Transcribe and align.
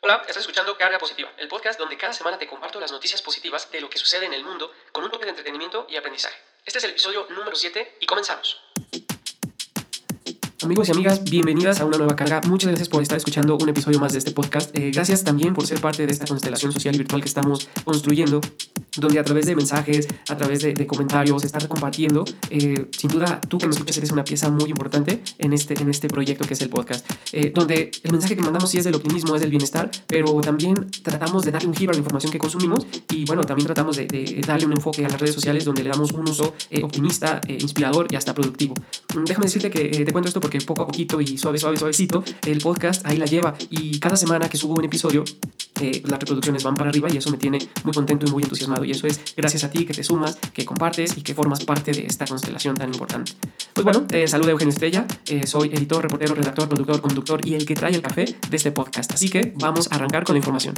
Hola, 0.00 0.22
estás 0.28 0.42
escuchando 0.42 0.78
Carga 0.78 0.96
Positiva, 0.96 1.28
el 1.38 1.48
podcast 1.48 1.76
donde 1.76 1.96
cada 1.96 2.12
semana 2.12 2.38
te 2.38 2.46
comparto 2.46 2.78
las 2.78 2.92
noticias 2.92 3.20
positivas 3.20 3.68
de 3.72 3.80
lo 3.80 3.90
que 3.90 3.98
sucede 3.98 4.26
en 4.26 4.32
el 4.32 4.44
mundo 4.44 4.70
con 4.92 5.02
un 5.02 5.10
toque 5.10 5.24
de 5.24 5.30
entretenimiento 5.30 5.88
y 5.90 5.96
aprendizaje. 5.96 6.36
Este 6.64 6.78
es 6.78 6.84
el 6.84 6.90
episodio 6.92 7.26
número 7.30 7.56
7 7.56 7.96
y 8.00 8.06
comenzamos. 8.06 8.60
Amigos 10.62 10.88
y 10.88 10.92
amigas, 10.92 11.24
bienvenidas 11.24 11.80
a 11.80 11.84
una 11.84 11.98
nueva 11.98 12.14
carga. 12.14 12.40
Muchas 12.46 12.68
gracias 12.68 12.88
por 12.88 13.02
estar 13.02 13.18
escuchando 13.18 13.56
un 13.56 13.68
episodio 13.68 13.98
más 13.98 14.12
de 14.12 14.18
este 14.20 14.30
podcast. 14.30 14.72
Eh, 14.78 14.92
gracias 14.92 15.24
también 15.24 15.52
por 15.52 15.66
ser 15.66 15.80
parte 15.80 16.06
de 16.06 16.12
esta 16.12 16.26
constelación 16.26 16.70
social 16.70 16.94
y 16.94 16.98
virtual 16.98 17.20
que 17.20 17.28
estamos 17.28 17.68
construyendo 17.84 18.40
donde 18.98 19.18
a 19.18 19.24
través 19.24 19.46
de 19.46 19.56
mensajes, 19.56 20.08
a 20.28 20.36
través 20.36 20.62
de, 20.62 20.86
comentarios, 20.86 21.44
estar 21.44 21.66
compartiendo. 21.68 22.24
Eh, 22.50 22.86
sin 22.96 23.10
duda, 23.10 23.40
tú 23.40 23.58
que 23.58 23.66
me 23.66 23.72
escuchas 23.72 23.96
eres 23.98 24.10
una 24.10 24.24
pieza 24.24 24.50
muy 24.50 24.70
importante 24.70 25.22
en 25.38 25.52
este, 25.52 25.74
en 25.80 25.88
este 25.88 26.08
proyecto 26.08 26.46
que 26.46 26.54
es 26.54 26.60
el 26.60 26.68
podcast, 26.68 27.06
eh, 27.32 27.52
donde 27.54 27.90
el 28.02 28.12
mensaje 28.12 28.36
que 28.36 28.42
mandamos 28.42 28.70
sí 28.70 28.78
es 28.78 28.84
del 28.84 28.94
optimismo, 28.94 29.34
es 29.34 29.40
del 29.40 29.50
bienestar, 29.50 29.90
pero 30.06 30.40
también 30.40 30.90
tratamos 31.02 31.44
de 31.44 31.50
darle 31.50 31.68
un 31.68 31.74
giro 31.74 31.90
a 31.90 31.94
la 31.94 31.98
información 31.98 32.32
que 32.32 32.38
consumimos 32.38 32.86
y 33.10 33.24
bueno, 33.24 33.42
también 33.42 33.66
tratamos 33.66 33.96
de, 33.96 34.06
darle 34.46 34.66
un 34.66 34.72
enfoque 34.72 35.04
a 35.04 35.08
las 35.08 35.20
redes 35.20 35.34
sociales 35.34 35.64
donde 35.64 35.82
le 35.82 35.90
damos 35.90 36.12
un 36.12 36.28
uso 36.28 36.54
eh, 36.70 36.82
optimista, 36.82 37.40
inspirador 37.48 38.06
y 38.10 38.16
hasta 38.16 38.34
productivo. 38.34 38.74
Mm, 39.14 39.24
déjame 39.24 39.46
decirte 39.46 39.70
que 39.70 40.04
te 40.04 40.12
cuento 40.12 40.28
esto 40.28 40.40
porque 40.40 40.60
poco 40.60 40.82
a 40.82 40.86
poquito 40.86 41.20
y 41.20 41.38
suave, 41.38 41.58
suave, 41.58 41.76
suavecito, 41.76 42.24
el 42.46 42.58
podcast 42.58 43.06
ahí 43.06 43.16
la 43.16 43.26
lleva 43.26 43.54
y 43.70 43.98
cada 43.98 44.16
semana 44.16 44.48
que 44.48 44.56
subo 44.56 44.74
un 44.74 44.84
episodio, 44.84 45.24
las 45.80 46.18
reproducciones 46.20 46.62
van 46.64 46.74
para 46.74 46.90
arriba 46.90 47.08
y 47.12 47.16
eso 47.16 47.30
me 47.30 47.38
tiene 47.38 47.58
muy 47.84 47.92
contento 47.92 48.26
y 48.26 48.30
muy 48.30 48.42
entusiasmado 48.42 48.84
y 48.84 48.90
eso 48.90 49.06
es 49.06 49.34
gracias 49.36 49.64
a 49.64 49.70
ti 49.70 49.84
que 49.84 49.94
te 49.94 50.02
sumas, 50.02 50.36
que 50.52 50.64
compartes 50.64 51.16
y 51.16 51.22
que 51.22 51.34
formas 51.34 51.64
parte 51.64 51.92
de 51.92 52.06
esta 52.06 52.26
constelación 52.26 52.76
tan 52.76 52.92
importante. 52.92 53.32
Pues 53.72 53.84
bueno, 53.84 54.02
te 54.02 54.26
saluda 54.28 54.50
Eugenio 54.52 54.72
Estrella, 54.72 55.06
eh, 55.26 55.46
soy 55.46 55.68
editor, 55.68 56.02
reportero, 56.02 56.34
redactor, 56.34 56.68
productor, 56.68 57.00
conductor 57.00 57.40
y 57.44 57.54
el 57.54 57.66
que 57.66 57.74
trae 57.74 57.94
el 57.94 58.02
café 58.02 58.24
de 58.24 58.56
este 58.56 58.72
podcast. 58.72 59.12
Así 59.12 59.28
que 59.28 59.52
vamos 59.56 59.90
a 59.90 59.96
arrancar 59.96 60.24
con 60.24 60.34
la 60.34 60.38
información. 60.38 60.74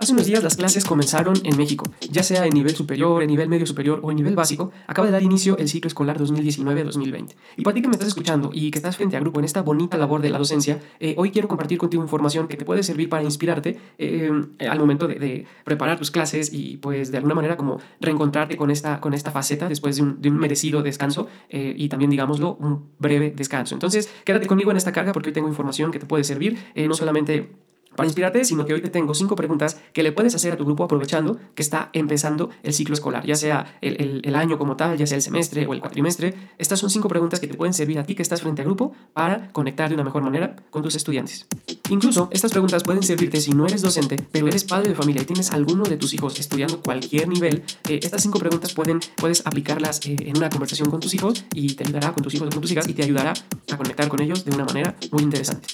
Hace 0.00 0.14
unos 0.14 0.24
días 0.24 0.42
las 0.42 0.56
clases 0.56 0.86
comenzaron 0.86 1.34
en 1.44 1.58
México, 1.58 1.84
ya 2.10 2.22
sea 2.22 2.46
en 2.46 2.54
nivel 2.54 2.74
superior, 2.74 3.22
en 3.22 3.28
nivel 3.28 3.50
medio 3.50 3.66
superior 3.66 4.00
o 4.02 4.10
en 4.10 4.16
nivel 4.16 4.34
básico, 4.34 4.72
acaba 4.86 5.04
de 5.04 5.12
dar 5.12 5.22
inicio 5.22 5.58
el 5.58 5.68
ciclo 5.68 5.88
escolar 5.88 6.18
2019-2020. 6.18 7.34
Y 7.58 7.62
para 7.62 7.74
ti 7.74 7.82
que 7.82 7.88
me 7.88 7.92
estás 7.92 8.08
escuchando 8.08 8.48
y 8.50 8.70
que 8.70 8.78
estás 8.78 8.96
frente 8.96 9.18
a 9.18 9.20
grupo 9.20 9.40
en 9.40 9.44
esta 9.44 9.60
bonita 9.60 9.98
labor 9.98 10.22
de 10.22 10.30
la 10.30 10.38
docencia, 10.38 10.80
eh, 11.00 11.14
hoy 11.18 11.30
quiero 11.30 11.48
compartir 11.48 11.76
contigo 11.76 12.02
información 12.02 12.48
que 12.48 12.56
te 12.56 12.64
puede 12.64 12.82
servir 12.82 13.10
para 13.10 13.24
inspirarte 13.24 13.78
eh, 13.98 14.30
al 14.70 14.78
momento 14.78 15.06
de, 15.06 15.44
preparar 15.64 15.98
tus 15.98 16.10
clases 16.10 16.50
y 16.50 16.78
pues 16.78 17.10
de 17.12 17.18
alguna 17.18 17.34
manera 17.34 17.58
como 17.58 17.78
reencontrarte 18.00 18.56
con 18.56 18.70
esta, 18.70 19.02
con 19.02 19.12
esta 19.12 19.30
faceta 19.32 19.68
después 19.68 19.96
de 19.96 20.30
un, 20.30 20.38
merecido 20.38 20.82
descanso 20.82 21.28
eh, 21.50 21.74
y 21.76 21.90
también 21.90 22.10
digámoslo 22.10 22.56
un 22.58 22.88
breve 22.98 23.34
descanso. 23.36 23.74
Entonces 23.74 24.10
quédate 24.24 24.46
conmigo 24.46 24.70
en 24.70 24.78
esta 24.78 24.92
carga 24.92 25.12
porque 25.12 25.28
hoy 25.28 25.34
tengo 25.34 25.48
información 25.48 25.90
que 25.90 25.98
te 25.98 26.06
puede 26.06 26.24
servir 26.24 26.56
no 26.74 26.94
solamente 26.94 27.50
para 27.96 28.06
inspirarte, 28.06 28.44
sino 28.44 28.64
que 28.64 28.74
hoy 28.74 28.80
te 28.80 28.88
tengo 28.88 29.14
cinco 29.14 29.36
preguntas 29.36 29.80
que 29.92 30.02
le 30.02 30.12
puedes 30.12 30.34
hacer 30.34 30.52
a 30.52 30.56
tu 30.56 30.64
grupo 30.64 30.84
aprovechando 30.84 31.38
que 31.54 31.62
está 31.62 31.90
empezando 31.92 32.50
el 32.62 32.72
ciclo 32.72 32.94
escolar, 32.94 33.26
ya 33.26 33.34
sea 33.34 33.78
el, 33.80 34.34
año 34.34 34.58
como 34.58 34.76
tal, 34.76 34.96
ya 34.96 35.06
sea 35.06 35.16
el 35.16 35.22
semestre 35.22 35.66
o 35.66 35.74
el 35.74 35.80
cuatrimestre. 35.80 36.34
Estas 36.58 36.78
son 36.78 36.90
cinco 36.90 37.08
preguntas 37.08 37.40
que 37.40 37.46
te 37.46 37.54
pueden 37.54 37.74
servir 37.74 37.98
a 37.98 38.04
ti 38.04 38.14
que 38.14 38.22
estás 38.22 38.42
frente 38.42 38.62
al 38.62 38.68
grupo 38.68 38.92
para 39.12 39.50
conectar 39.52 39.88
de 39.88 39.94
una 39.94 40.04
mejor 40.04 40.22
manera 40.22 40.56
con 40.70 40.82
tus 40.82 40.94
estudiantes. 40.94 41.46
Incluso 41.88 42.28
estas 42.30 42.52
preguntas 42.52 42.84
pueden 42.84 43.02
servirte 43.02 43.40
si 43.40 43.50
no 43.52 43.66
eres 43.66 43.82
docente, 43.82 44.16
pero 44.30 44.46
eres 44.46 44.64
padre 44.64 44.90
de 44.90 44.94
familia 44.94 45.22
y 45.22 45.24
tienes 45.26 45.50
alguno 45.52 45.84
de 45.84 45.96
tus 45.96 46.14
hijos 46.14 46.38
estudiando 46.38 46.80
cualquier 46.80 47.28
nivel. 47.28 47.62
Eh, 47.88 48.00
estas 48.02 48.22
cinco 48.22 48.38
preguntas 48.38 48.74
puedes 48.74 49.46
aplicarlas 49.46 50.00
eh, 50.06 50.16
en 50.20 50.36
una 50.36 50.48
conversación 50.48 50.90
con 50.90 51.00
tus 51.00 51.14
hijos 51.14 51.44
y 51.54 51.74
te 51.74 51.84
ayudará 51.84 52.12
con 52.12 52.22
tus 52.22 52.34
hijos 52.34 52.48
con 52.50 52.60
tus 52.60 52.70
hijas 52.72 52.88
y 52.88 52.94
te 52.94 53.02
ayudará 53.02 53.32
a 53.70 53.76
conectar 53.76 54.08
con 54.08 54.20
ellos 54.22 54.44
de 54.44 54.54
una 54.54 54.64
manera 54.64 54.96
muy 55.10 55.22
interesante. 55.22 55.68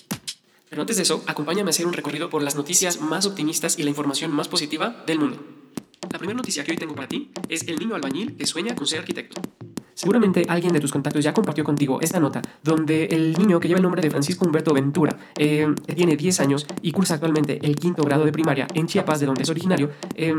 Pero 0.69 0.83
antes 0.83 0.97
de 0.97 1.03
eso, 1.03 1.23
acompáñame 1.27 1.69
a 1.69 1.71
hacer 1.71 1.87
un 1.87 1.93
recorrido 1.93 2.29
por 2.29 2.43
las 2.43 2.57
noticias 2.57 3.01
más 3.01 3.27
optimistas 3.27 3.79
y 3.79 3.83
la 3.83 3.91
información 3.91 4.33
más 4.33 4.49
positiva 4.49 5.05
del 5.07 5.21
mundo. 5.21 5.39
La 6.11 6.19
primera 6.19 6.37
noticia 6.37 6.65
que 6.65 6.73
hoy 6.73 6.77
tengo 6.77 6.95
para 6.95 7.09
ti 7.09 7.31
es 7.49 7.69
el 7.69 7.79
niño 7.79 7.95
albañil 7.95 8.37
que 8.37 8.47
sueña 8.47 8.75
con 8.75 8.87
ser 8.87 9.01
arquitecto. 9.01 9.41
Seguramente 9.97 10.45
alguien 10.47 10.75
de 10.75 10.81
tus 10.81 10.93
contactos 10.93 11.25
ya 11.25 11.33
compartió 11.33 11.65
contigo 11.65 12.03
esta 12.03 12.21
nota, 12.21 12.43
donde 12.63 13.07
el 13.07 13.33
niño 13.33 13.59
que 13.59 13.67
lleva 13.67 13.79
el 13.79 13.83
nombre 13.83 14.03
de 14.03 14.11
Francisco 14.11 14.45
Humberto 14.45 14.75
Ventura, 14.75 15.17
eh, 15.39 15.67
tiene 15.95 16.17
10 16.17 16.41
años 16.41 16.67
y 16.83 16.93
cursa 16.93 17.15
actualmente 17.15 17.59
el 17.63 17.77
quinto 17.77 18.03
grado 18.03 18.27
de 18.27 18.31
primaria 18.31 18.67
en 18.75 18.87
Chiapas, 18.87 19.21
de 19.21 19.27
donde 19.27 19.45
es 19.45 19.49
originario, 19.49 19.91
eh, 20.15 20.35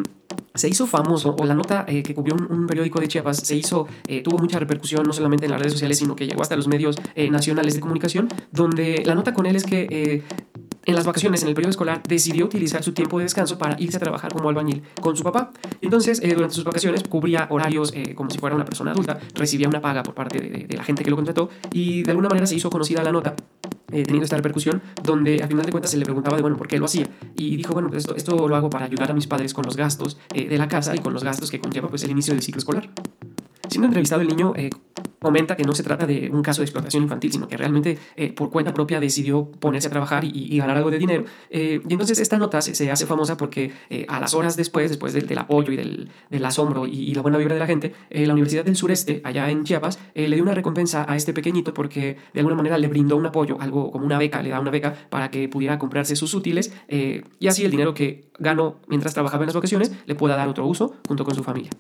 se 0.57 0.68
hizo 0.68 0.88
famoso, 0.88 1.35
o 1.38 1.45
la 1.45 1.53
nota 1.53 1.85
eh, 1.88 2.03
que 2.03 2.13
cubrió 2.13 2.35
un, 2.35 2.68
periódico 2.68 3.00
de 3.00 3.07
Chiapas 3.07 3.38
se 3.38 3.56
hizo, 3.56 3.88
eh, 4.07 4.22
tuvo 4.22 4.38
mucha 4.40 4.59
repercusión, 4.59 5.03
no 5.03 5.13
solamente 5.13 5.45
en 5.45 5.51
las 5.51 5.59
redes 5.59 5.74
sociales, 5.74 6.00
sino 6.00 6.16
que 6.16 6.28
llegó 6.28 6.41
hasta 6.41 6.56
los 6.56 6.68
medios 6.68 6.97
eh, 7.16 7.29
nacionales 7.29 7.75
de 7.75 7.79
comunicación, 7.79 8.28
donde 8.51 9.03
la 9.06 9.16
nota 9.16 9.34
con 9.34 9.45
él 9.45 9.56
es 9.56 9.63
que 9.63 10.24
en 10.88 10.96
las 10.96 11.06
vacaciones, 11.06 11.44
en 11.44 11.50
el 11.50 11.53
periodo 11.53 11.70
escolar, 11.70 12.02
decidió 12.08 12.46
utilizar 12.46 12.81
su 12.81 12.94
tiempo 12.94 13.20
de 13.20 13.25
descanso 13.25 13.58
para 13.58 13.80
irse 13.80 13.98
a 13.98 14.00
trabajar 14.00 14.34
como 14.34 14.50
albañil 14.50 14.81
con 15.02 15.16
su 15.16 15.24
papá. 15.24 15.52
Entonces, 15.81 16.22
durante 16.22 16.56
sus 16.56 16.64
vacaciones, 16.64 17.03
cubría 17.03 17.48
horarios 17.52 17.94
como 18.16 18.30
si 18.30 18.40
fuera 18.40 18.56
una 18.56 18.66
persona 18.66 18.92
adulta, 18.92 19.20
recibía 19.36 19.68
una 19.68 19.81
paga 19.81 20.02
por 20.02 20.16
parte 20.16 20.40
de, 20.40 20.78
la 20.78 20.84
gente 20.84 21.03
que 21.03 21.09
lo 21.09 21.16
contrató 21.16 21.50
y 21.72 22.03
de 22.03 22.12
alguna 22.12 22.30
manera 22.30 22.48
se 22.48 22.56
hizo 22.56 22.70
conocida 22.70 23.03
la 23.03 23.12
nota 23.12 23.36
eh, 23.92 24.03
teniendo 24.03 24.25
esta 24.25 24.36
repercusión, 24.36 24.81
donde 25.03 25.44
a 25.44 25.48
final 25.48 25.66
de 25.66 25.72
cuentas 25.72 25.92
se 25.92 25.98
le 25.98 26.06
preguntaba 26.06 26.36
de, 26.36 26.42
bueno, 26.42 26.58
¿por 26.58 26.68
qué 26.68 26.78
lo 26.78 26.86
hacía? 26.86 27.08
Y 27.36 27.56
dijo, 27.56 27.74
bueno, 27.74 27.90
pues 27.90 28.04
esto, 28.04 28.16
esto 28.16 28.48
lo 28.48 28.56
hago 28.56 28.69
para 28.69 28.86
ayudar 28.86 29.12
a 29.12 29.14
mis 29.14 29.28
padres 29.28 29.54
con 29.54 29.66
los 29.66 29.78
gastos 29.78 30.18
eh, 30.34 30.48
de 30.48 30.58
la 30.58 30.68
casa 30.68 30.96
y 30.96 31.00
con 31.00 31.14
los 31.14 31.24
gastos 31.24 31.52
que 31.52 31.59
conlleva 31.59 31.90
pues 31.90 32.04
el 32.04 32.12
inicio 32.12 32.34
del 32.34 32.44
ciclo 32.44 32.59
escolar. 32.59 32.90
Siendo 33.70 33.88
entrevistado 33.88 34.22
el 34.22 34.28
niño, 34.28 34.54
eh, 34.56 34.70
comenta 35.20 35.56
que 35.56 35.64
no 35.64 35.74
se 35.74 35.84
trata 35.84 36.06
de 36.06 36.30
un 36.32 36.42
caso 36.42 36.62
de 36.62 36.66
explotación 36.66 37.04
infantil, 37.04 37.32
sino 37.32 37.48
que 37.48 37.58
realmente 37.58 37.98
eh, 38.16 38.32
por 38.32 38.50
cuenta 38.50 38.74
propia 38.74 39.00
decidió 39.00 39.46
ponerse 39.46 39.88
a 39.88 39.92
trabajar 39.92 40.24
y, 40.24 40.58
ganar 40.58 40.78
algo 40.78 40.92
de 40.92 40.98
dinero. 40.98 41.26
Eh, 41.50 41.82
y 41.88 41.94
entonces 41.94 42.20
esta 42.20 42.38
nota 42.38 42.62
se, 42.62 42.92
hace 42.92 43.06
famosa 43.06 43.38
porque 43.38 43.72
eh, 43.90 44.06
a 44.10 44.20
las 44.20 44.34
horas 44.34 44.56
después, 44.56 44.90
después 44.90 45.14
del, 45.14 45.38
apoyo 45.38 45.72
y 45.72 45.78
del, 45.78 46.46
asombro 46.46 46.88
y, 46.88 47.14
la 47.14 47.22
buena 47.22 47.38
vibra 47.38 47.54
de 47.54 47.60
la 47.60 47.68
gente, 47.68 47.94
la 48.10 48.34
Universidad 48.34 48.64
del 48.64 48.76
Sureste, 48.76 49.22
allá 49.24 49.50
en 49.50 49.64
Chiapas, 49.64 50.00
le 50.16 50.34
dio 50.36 50.44
una 50.44 50.54
recompensa 50.54 51.06
a 51.08 51.16
este 51.16 51.34
pequeñito 51.34 51.74
porque 51.74 52.18
de 52.34 52.40
alguna 52.40 52.56
manera 52.56 52.78
le 52.78 52.88
brindó 52.88 53.18
un 53.18 53.26
apoyo, 53.26 53.58
algo 53.60 53.92
como 53.92 54.06
una 54.06 54.18
beca, 54.18 54.42
le 54.42 54.50
da 54.50 54.60
una 54.60 54.72
beca 54.72 54.94
para 55.10 55.30
que 55.32 55.50
pudiera 55.50 55.78
comprarse 55.78 56.16
sus 56.16 56.34
útiles 56.34 56.72
y 56.88 57.48
así 57.48 57.66
el 57.66 57.72
dinero 57.72 57.94
que 57.94 58.30
ganó 58.40 58.78
mientras 58.88 59.14
trabajaba 59.14 59.44
en 59.44 59.48
las 59.48 59.56
vacaciones 59.56 59.92
le 60.06 60.16
pueda 60.16 60.36
dar 60.36 60.48
otro 60.48 60.66
uso 60.66 60.96
junto 61.08 61.26
con 61.26 61.36
su 61.36 61.44
familia. 61.44 61.72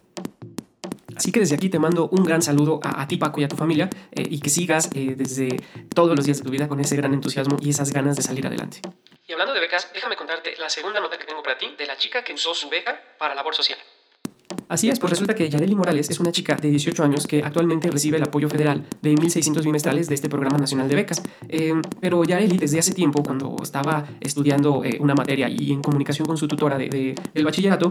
Así 1.17 1.31
que 1.31 1.39
desde 1.39 1.55
aquí 1.55 1.67
te 1.67 1.79
mando 1.79 2.07
un 2.09 2.23
gran 2.23 2.43
saludo 2.43 2.79
a, 2.83 3.07
ti, 3.07 3.17
Paco, 3.17 3.41
y 3.41 3.43
a 3.43 3.47
tu 3.47 3.55
familia, 3.55 3.89
eh, 4.11 4.23
y 4.29 4.39
que 4.39 4.51
sigas 4.51 4.91
eh, 4.93 5.15
desde 5.17 5.49
todos 5.95 6.15
los 6.15 6.25
días 6.25 6.37
de 6.37 6.43
tu 6.43 6.51
vida 6.51 6.67
con 6.67 6.79
ese 6.79 6.95
gran 6.95 7.11
entusiasmo 7.11 7.57
y 7.59 7.71
esas 7.71 7.91
ganas 7.91 8.15
de 8.15 8.21
salir 8.21 8.45
adelante. 8.45 8.81
Y 9.27 9.33
hablando 9.33 9.55
de 9.55 9.59
becas, 9.59 9.89
déjame 9.95 10.15
contarte 10.15 10.53
la 10.59 10.69
segunda 10.69 10.99
nota 10.99 11.17
que 11.17 11.25
tengo 11.25 11.41
para 11.41 11.57
ti 11.57 11.73
de 11.75 11.87
la 11.87 11.97
chica 11.97 12.23
que 12.23 12.33
usó 12.33 12.53
su 12.53 12.69
beca 12.69 13.01
para 13.17 13.33
labor 13.33 13.55
social. 13.55 13.79
Así 14.69 14.89
es, 14.89 14.99
pues 14.99 15.09
resulta 15.09 15.33
que 15.33 15.49
Yareli 15.49 15.73
Morales 15.73 16.07
es 16.11 16.19
una 16.19 16.31
chica 16.31 16.55
de 16.55 16.69
18 16.69 17.03
años 17.03 17.25
que 17.25 17.41
actualmente 17.43 17.89
recibe 17.89 18.17
el 18.17 18.23
apoyo 18.23 18.47
federal 18.47 18.85
de 19.01 19.15
1.600 19.15 19.63
bimestrales 19.63 20.07
de 20.09 20.15
este 20.15 20.29
Programa 20.29 20.59
Nacional 20.59 20.87
de 20.87 20.95
Becas. 20.95 21.23
Eh, 21.49 21.73
pero 21.99 22.23
Yareli 22.23 22.57
desde 22.57 22.77
hace 22.77 22.93
tiempo, 22.93 23.23
cuando 23.23 23.55
estaba 23.63 24.07
estudiando 24.19 24.83
una 24.99 25.15
materia 25.15 25.49
y 25.49 25.71
en 25.71 25.81
comunicación 25.81 26.27
con 26.27 26.37
su 26.37 26.47
tutora 26.47 26.77
de, 26.77 27.15
del 27.33 27.45
bachillerato, 27.45 27.89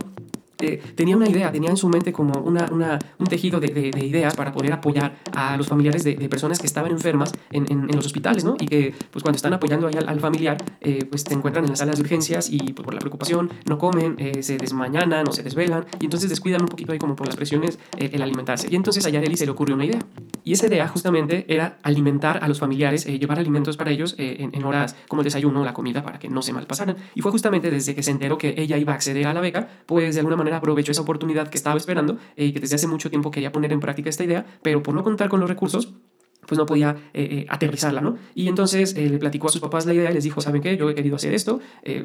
eh, 0.61 0.81
tenía 0.95 1.17
una 1.17 1.29
idea, 1.29 1.53
tenía 1.53 1.69
en 1.69 1.77
su 1.77 1.89
mente 1.89 2.13
como 2.13 2.41
una, 2.41 2.67
una, 2.73 2.99
un 3.19 3.27
tejido 3.27 3.61
de, 3.61 3.69
de, 3.69 4.07
ideas 4.07 4.35
para 4.35 4.53
poder 4.53 4.73
apoyar 4.73 5.17
a 5.35 5.57
los 5.57 5.67
familiares 5.67 6.03
de, 6.03 6.15
de 6.15 6.29
personas 6.31 6.59
que 6.59 6.67
estaban 6.67 6.91
enfermas 6.91 7.33
en, 7.51 7.67
en, 7.71 7.87
los 7.95 8.07
hospitales, 8.07 8.45
¿no? 8.45 8.57
Y 8.59 8.67
que 8.67 8.95
pues 9.11 9.23
cuando 9.23 9.37
están 9.37 9.53
apoyando 9.53 9.87
ahí 9.87 9.95
al, 9.95 10.21
familiar, 10.21 10.57
eh, 10.81 11.05
pues 11.11 11.25
te 11.25 11.35
encuentran 11.35 11.65
en 11.65 11.71
las 11.71 11.81
salas 11.81 11.97
de 11.97 12.03
urgencias 12.03 12.49
y 12.51 12.73
pues, 12.73 12.85
por 12.85 12.95
la 12.95 13.01
preocupación 13.01 13.51
no 13.67 13.77
comen, 13.77 14.17
eh, 14.19 14.43
se 14.43 14.57
desmañanan 14.57 15.29
o 15.29 15.33
se 15.33 15.43
desvelan 15.43 15.85
y 16.01 16.05
entonces 16.05 16.31
descuidan 16.31 16.63
un 16.63 16.69
poquito 16.69 16.93
ahí 16.93 16.99
como 16.99 17.17
por 17.17 17.27
las 17.27 17.37
presiones 17.37 17.79
el 17.99 18.23
alimentarse. 18.23 18.69
Y 18.71 18.77
entonces 18.77 19.05
a 19.07 19.11
Yareli 19.11 19.37
se 19.37 19.45
le 19.45 19.53
ocurrió 19.53 19.75
una 19.75 19.85
idea. 19.85 20.01
Y 20.43 20.53
esa 20.53 20.69
idea 20.69 20.89
justamente 20.89 21.45
era 21.49 21.79
alimentar 21.83 22.43
a 22.43 22.49
los 22.49 22.61
familiares, 22.61 23.05
llevar 23.05 23.39
alimentos 23.39 23.77
para 23.77 23.91
ellos 23.91 24.15
en, 24.17 24.55
en, 24.55 24.65
horas 24.65 24.97
como 25.09 25.23
el 25.23 25.25
desayuno, 25.25 25.65
la 25.65 25.75
comida, 25.75 26.03
para 26.03 26.19
que 26.19 26.29
no 26.29 26.41
se 26.41 26.53
malpasaran. 26.53 26.97
Y 27.15 27.21
fue 27.21 27.33
justamente 27.33 27.71
desde 27.71 27.95
que 27.95 28.03
se 28.03 28.13
enteró 28.13 28.39
que 28.39 28.55
ella 28.57 28.79
iba 28.79 28.93
a 28.93 28.97
acceder 28.97 29.27
a 29.27 29.35
la 29.35 29.41
beca, 29.41 29.69
pues 29.87 30.15
de 30.15 30.21
alguna 30.21 30.37
manera 30.37 30.46
aprovechó 30.53 30.93
esa 30.93 31.03
oportunidad 31.03 31.49
que 31.49 31.57
estaba 31.57 31.77
esperando 31.77 32.19
eh, 32.37 32.47
y 32.47 32.53
que 32.53 32.61
desde 32.61 32.77
hace 32.77 32.87
mucho 32.87 33.11
tiempo 33.11 33.31
quería 33.31 33.53
poner 33.53 33.73
en 33.73 33.81
práctica 33.81 34.09
esta 34.09 34.25
idea, 34.25 34.47
pero 34.63 34.83
por 34.83 34.95
no 34.95 35.03
contar 35.03 35.29
con 35.29 35.41
los 35.41 35.49
recursos, 35.49 35.95
pues 36.47 36.59
no 36.59 36.67
podía 36.67 36.97
eh, 37.13 37.29
eh, 37.31 37.47
aterrizarla, 37.49 38.01
¿no? 38.01 38.19
Y 38.37 38.47
entonces 38.47 38.97
le 38.97 39.19
platicó 39.19 39.49
a 39.49 39.51
sus 39.51 39.61
papás 39.61 39.85
la 39.85 39.95
idea 39.95 40.13
y 40.13 40.15
les 40.15 40.23
dijo, 40.23 40.41
¿saben 40.41 40.63
qué? 40.63 40.77
Yo 40.77 40.89
he 40.89 40.95
querido 40.95 41.17
hacer 41.17 41.35
esto, 41.35 41.59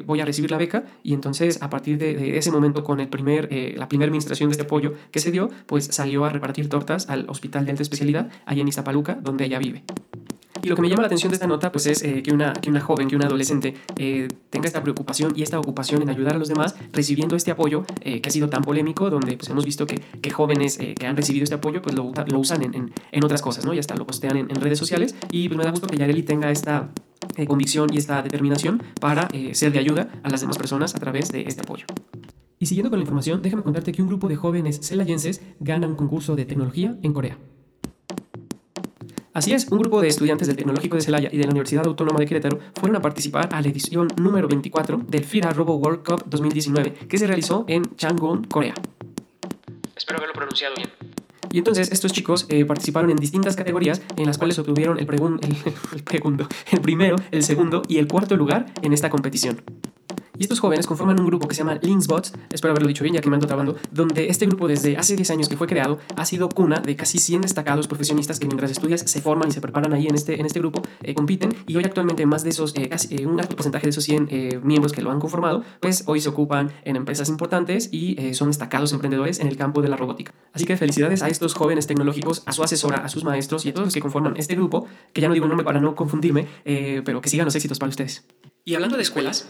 voy 0.04 0.20
a 0.20 0.24
recibir 0.24 0.50
la 0.50 0.58
beca. 0.58 0.84
Y 1.04 1.14
entonces, 1.14 1.62
a 1.62 1.70
partir 1.70 1.96
de, 1.96 2.36
ese 2.36 2.50
momento, 2.50 2.82
con 2.82 2.98
el 2.98 3.08
primer, 3.08 3.48
la 3.76 3.88
primera 3.88 4.08
administración 4.08 4.48
de 4.48 4.54
este 4.54 4.64
apoyo 4.64 4.94
que 5.12 5.20
se 5.20 5.30
dio, 5.30 5.48
pues 5.66 5.84
salió 5.84 6.24
a 6.24 6.30
repartir 6.30 6.68
tortas 6.68 7.08
al 7.08 7.26
Hospital 7.28 7.66
de 7.66 7.70
Alta 7.70 7.84
Especialidad, 7.84 8.30
allá 8.44 8.62
en 8.62 8.68
Iztapaluca, 8.68 9.14
donde 9.14 9.44
ella 9.44 9.60
vive. 9.60 9.84
Y 10.60 10.68
lo 10.68 10.76
que 10.76 10.82
me 10.82 10.88
llama 10.88 11.02
la 11.02 11.06
atención 11.06 11.30
de 11.30 11.36
esta 11.36 11.46
nota 11.46 11.72
pues 11.72 11.86
es 11.86 12.02
eh, 12.02 12.22
que, 12.22 12.32
una, 12.32 12.52
que 12.52 12.68
una 12.68 12.80
joven, 12.80 13.08
que 13.08 13.16
una 13.16 13.26
adolescente 13.26 13.74
eh, 13.96 14.28
tenga 14.50 14.66
esta 14.66 14.82
preocupación 14.82 15.32
y 15.34 15.42
esta 15.42 15.58
ocupación 15.58 16.02
en 16.02 16.10
ayudar 16.10 16.36
a 16.36 16.38
los 16.38 16.48
demás 16.48 16.76
recibiendo 16.92 17.36
este 17.36 17.50
apoyo 17.50 17.84
eh, 18.00 18.20
que 18.20 18.28
ha 18.28 18.32
sido 18.32 18.48
tan 18.48 18.62
polémico, 18.62 19.08
donde 19.08 19.36
pues 19.36 19.48
hemos 19.48 19.64
visto 19.64 19.86
que, 19.86 20.00
que 20.00 20.30
jóvenes 20.30 20.78
que 20.78 21.06
han 21.06 21.16
recibido 21.16 21.44
este 21.44 21.54
apoyo 21.54 21.80
pues 21.80 21.94
lo, 21.94 22.12
lo 22.26 22.38
usan 22.38 22.62
en, 22.62 22.74
en, 22.74 22.92
en, 23.10 23.24
otras 23.24 23.40
cosas, 23.40 23.64
¿no? 23.64 23.72
Y 23.72 23.78
hasta 23.78 23.96
lo 23.96 24.06
postean 24.06 24.36
en, 24.36 24.50
en, 24.50 24.56
redes 24.56 24.78
sociales 24.78 25.14
y 25.30 25.48
pues 25.48 25.56
me 25.58 25.64
da 25.64 25.70
gusto 25.70 25.86
que 25.86 25.96
Yareli 25.96 26.22
tenga 26.22 26.50
esta 26.50 26.90
convicción 27.46 27.92
y 27.92 27.98
esta 27.98 28.22
determinación 28.22 28.82
para 29.00 29.28
ser 29.52 29.72
de 29.72 29.78
ayuda 29.78 30.10
a 30.22 30.28
las 30.28 30.40
demás 30.40 30.58
personas 30.58 30.94
a 30.94 30.98
través 30.98 31.30
de 31.32 31.42
este 31.42 31.62
apoyo. 31.62 31.86
Y 32.58 32.66
siguiendo 32.66 32.90
con 32.90 32.98
la 32.98 33.02
información, 33.02 33.42
déjame 33.42 33.62
contarte 33.62 33.92
que 33.92 34.02
un 34.02 34.08
grupo 34.08 34.28
de 34.28 34.36
jóvenes 34.36 34.80
celayenses 34.86 35.40
gana 35.58 35.86
un 35.86 35.96
concurso 35.96 36.36
de 36.36 36.44
tecnología 36.44 36.96
en 37.02 37.12
Corea. 37.12 37.36
Así 39.34 39.54
es, 39.54 39.66
un 39.68 39.78
grupo 39.78 40.02
de 40.02 40.08
estudiantes 40.08 40.46
del 40.46 40.56
Tecnológico 40.56 40.96
de 40.96 41.02
Celaya 41.02 41.30
y 41.32 41.38
de 41.38 41.44
la 41.44 41.50
Universidad 41.50 41.86
Autónoma 41.86 42.20
de 42.20 42.26
Querétaro 42.26 42.58
fueron 42.74 42.96
a 42.96 43.00
participar 43.00 43.48
a 43.52 43.62
la 43.62 43.68
edición 43.68 44.08
número 44.16 44.46
24 44.46 44.98
del 45.08 45.24
FIRA 45.24 45.52
Robo 45.52 45.76
World 45.76 46.04
Cup 46.04 46.24
2019, 46.26 46.92
que 47.08 47.16
se 47.16 47.26
realizó 47.26 47.64
en 47.66 47.82
Changwon, 47.96 48.44
Corea. 48.44 48.74
Espero 49.96 50.18
haberlo 50.18 50.34
pronunciado 50.34 50.74
bien. 50.76 50.90
Y 51.50 51.58
entonces 51.58 51.92
estos 51.92 52.12
chicos 52.12 52.44
eh, 52.50 52.66
participaron 52.66 53.10
en 53.10 53.16
distintas 53.16 53.56
categorías 53.56 54.02
en 54.16 54.26
las 54.26 54.36
cuales 54.36 54.58
obtuvieron 54.58 54.98
el, 54.98 55.08
el, 55.08 55.12
el, 56.10 56.46
el 56.70 56.80
primero, 56.82 57.16
el 57.30 57.42
segundo 57.42 57.82
y 57.88 57.98
el 57.98 58.08
cuarto 58.08 58.36
lugar 58.36 58.66
en 58.82 58.92
esta 58.92 59.08
competición. 59.08 59.62
Y 60.42 60.46
estos 60.46 60.58
jóvenes 60.58 60.88
conforman 60.88 61.20
un 61.20 61.26
grupo 61.26 61.46
que 61.46 61.54
se 61.54 61.60
llama 61.60 61.78
Linksbots, 61.80 62.32
espero 62.50 62.72
haberlo 62.72 62.88
dicho 62.88 63.04
bien 63.04 63.14
ya 63.14 63.20
que 63.20 63.30
me 63.30 63.36
ando 63.36 63.46
trabando, 63.46 63.76
donde 63.92 64.28
este 64.28 64.44
grupo 64.46 64.66
desde 64.66 64.96
hace 64.96 65.14
10 65.14 65.30
años 65.30 65.48
que 65.48 65.56
fue 65.56 65.68
creado 65.68 66.00
ha 66.16 66.24
sido 66.24 66.48
cuna 66.48 66.80
de 66.80 66.96
casi 66.96 67.18
100 67.18 67.42
destacados 67.42 67.86
profesionistas 67.86 68.40
que 68.40 68.48
mientras 68.48 68.72
estudias 68.72 69.02
se 69.02 69.20
forman 69.20 69.50
y 69.50 69.52
se 69.52 69.60
preparan 69.60 69.92
ahí 69.92 70.08
en 70.08 70.16
este, 70.16 70.40
en 70.40 70.44
este 70.44 70.58
grupo, 70.58 70.82
eh, 71.04 71.14
compiten 71.14 71.54
y 71.68 71.76
hoy 71.76 71.84
actualmente 71.84 72.26
más 72.26 72.42
de 72.42 72.50
esos, 72.50 72.74
eh, 72.74 72.88
casi 72.88 73.14
eh, 73.14 73.26
un 73.28 73.38
alto 73.38 73.54
porcentaje 73.54 73.86
de 73.86 73.90
esos 73.90 74.02
100 74.02 74.28
eh, 74.32 74.60
miembros 74.64 74.92
que 74.92 75.00
lo 75.00 75.12
han 75.12 75.20
conformado, 75.20 75.62
pues 75.78 76.02
hoy 76.08 76.20
se 76.20 76.30
ocupan 76.30 76.72
en 76.84 76.96
empresas 76.96 77.28
importantes 77.28 77.90
y 77.92 78.20
eh, 78.20 78.34
son 78.34 78.48
destacados 78.48 78.92
emprendedores 78.92 79.38
en 79.38 79.46
el 79.46 79.56
campo 79.56 79.80
de 79.80 79.90
la 79.90 79.96
robótica. 79.96 80.34
Así 80.52 80.64
que 80.64 80.76
felicidades 80.76 81.22
a 81.22 81.28
estos 81.28 81.54
jóvenes 81.54 81.86
tecnológicos, 81.86 82.42
a 82.46 82.52
su 82.52 82.64
asesora, 82.64 83.04
a 83.04 83.08
sus 83.08 83.22
maestros 83.22 83.64
y 83.64 83.68
a 83.68 83.74
todos 83.74 83.86
los 83.86 83.94
que 83.94 84.00
conforman 84.00 84.34
este 84.36 84.56
grupo, 84.56 84.88
que 85.12 85.20
ya 85.20 85.28
no 85.28 85.34
digo 85.34 85.46
el 85.46 85.50
nombre 85.50 85.64
para 85.64 85.78
no 85.78 85.94
confundirme, 85.94 86.48
pero 86.64 87.20
que 87.20 87.28
sigan 87.28 87.44
los 87.44 87.54
éxitos 87.54 87.78
para 87.78 87.90
ustedes. 87.90 88.24
Y 88.64 88.74
hablando 88.74 88.96
de 88.96 89.02
escuelas, 89.02 89.48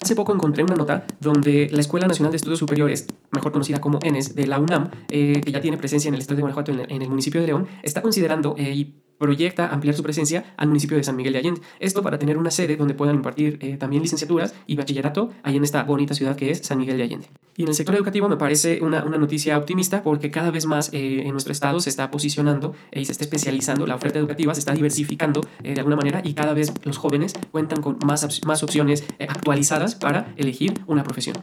Hace 0.00 0.14
poco 0.14 0.32
encontré 0.32 0.62
una 0.62 0.76
nota 0.76 1.06
donde 1.20 1.68
la 1.72 1.80
Escuela 1.80 2.06
Nacional 2.06 2.30
de 2.30 2.36
Estudios 2.36 2.60
Superiores, 2.60 3.06
mejor 3.32 3.50
conocida 3.50 3.80
como 3.80 3.98
ENES, 4.02 4.34
de 4.36 4.46
la 4.46 4.60
UNAM, 4.60 4.90
eh, 5.08 5.40
que 5.44 5.50
ya 5.50 5.60
tiene 5.60 5.76
presencia 5.76 6.08
en 6.08 6.14
el 6.14 6.20
estado 6.20 6.36
de 6.36 6.42
Guanajuato, 6.42 6.72
en 6.72 7.02
el, 7.02 7.08
municipio 7.08 7.40
de 7.40 7.48
León, 7.48 7.66
está 7.82 8.00
considerando 8.00 8.54
eh, 8.58 8.74
y 8.74 8.94
proyecta 9.18 9.68
ampliar 9.68 9.94
su 9.94 10.02
presencia 10.02 10.54
al 10.56 10.68
municipio 10.68 10.96
de 10.96 11.04
San 11.04 11.16
Miguel 11.16 11.32
de 11.32 11.40
Allende. 11.40 11.60
Esto 11.80 12.02
para 12.02 12.18
tener 12.18 12.38
una 12.38 12.50
sede 12.50 12.76
donde 12.76 12.94
puedan 12.94 13.16
impartir 13.16 13.58
eh, 13.60 13.76
también 13.76 14.02
licenciaturas 14.02 14.54
y 14.66 14.76
bachillerato 14.76 15.30
ahí 15.42 15.56
en 15.56 15.64
esta 15.64 15.82
bonita 15.82 16.14
ciudad 16.14 16.36
que 16.36 16.50
es 16.50 16.60
San 16.60 16.78
Miguel 16.78 16.96
de 16.96 17.02
Allende. 17.02 17.26
Y 17.56 17.62
en 17.62 17.68
el 17.68 17.74
sector 17.74 17.94
educativo 17.96 18.28
me 18.28 18.36
parece 18.36 18.80
una, 18.82 19.04
una 19.04 19.18
noticia 19.18 19.58
optimista 19.58 20.02
porque 20.02 20.30
cada 20.30 20.50
vez 20.50 20.66
más 20.66 20.90
eh, 20.92 21.22
en 21.22 21.32
nuestro 21.32 21.52
estado 21.52 21.80
se 21.80 21.90
está 21.90 22.10
posicionando 22.10 22.74
y 22.92 23.04
se 23.04 23.12
está 23.12 23.24
especializando 23.24 23.86
la 23.86 23.96
oferta 23.96 24.18
educativa, 24.18 24.54
se 24.54 24.60
está 24.60 24.72
diversificando 24.72 25.40
eh, 25.62 25.74
de 25.74 25.80
alguna 25.80 25.96
manera 25.96 26.22
y 26.24 26.34
cada 26.34 26.54
vez 26.54 26.72
los 26.84 26.98
jóvenes 26.98 27.34
cuentan 27.50 27.82
con 27.82 27.98
más, 28.06 28.40
más 28.46 28.62
opciones 28.62 29.04
actualizadas 29.18 29.94
para 29.96 30.32
elegir 30.36 30.74
una 30.86 31.02
profesión. 31.02 31.36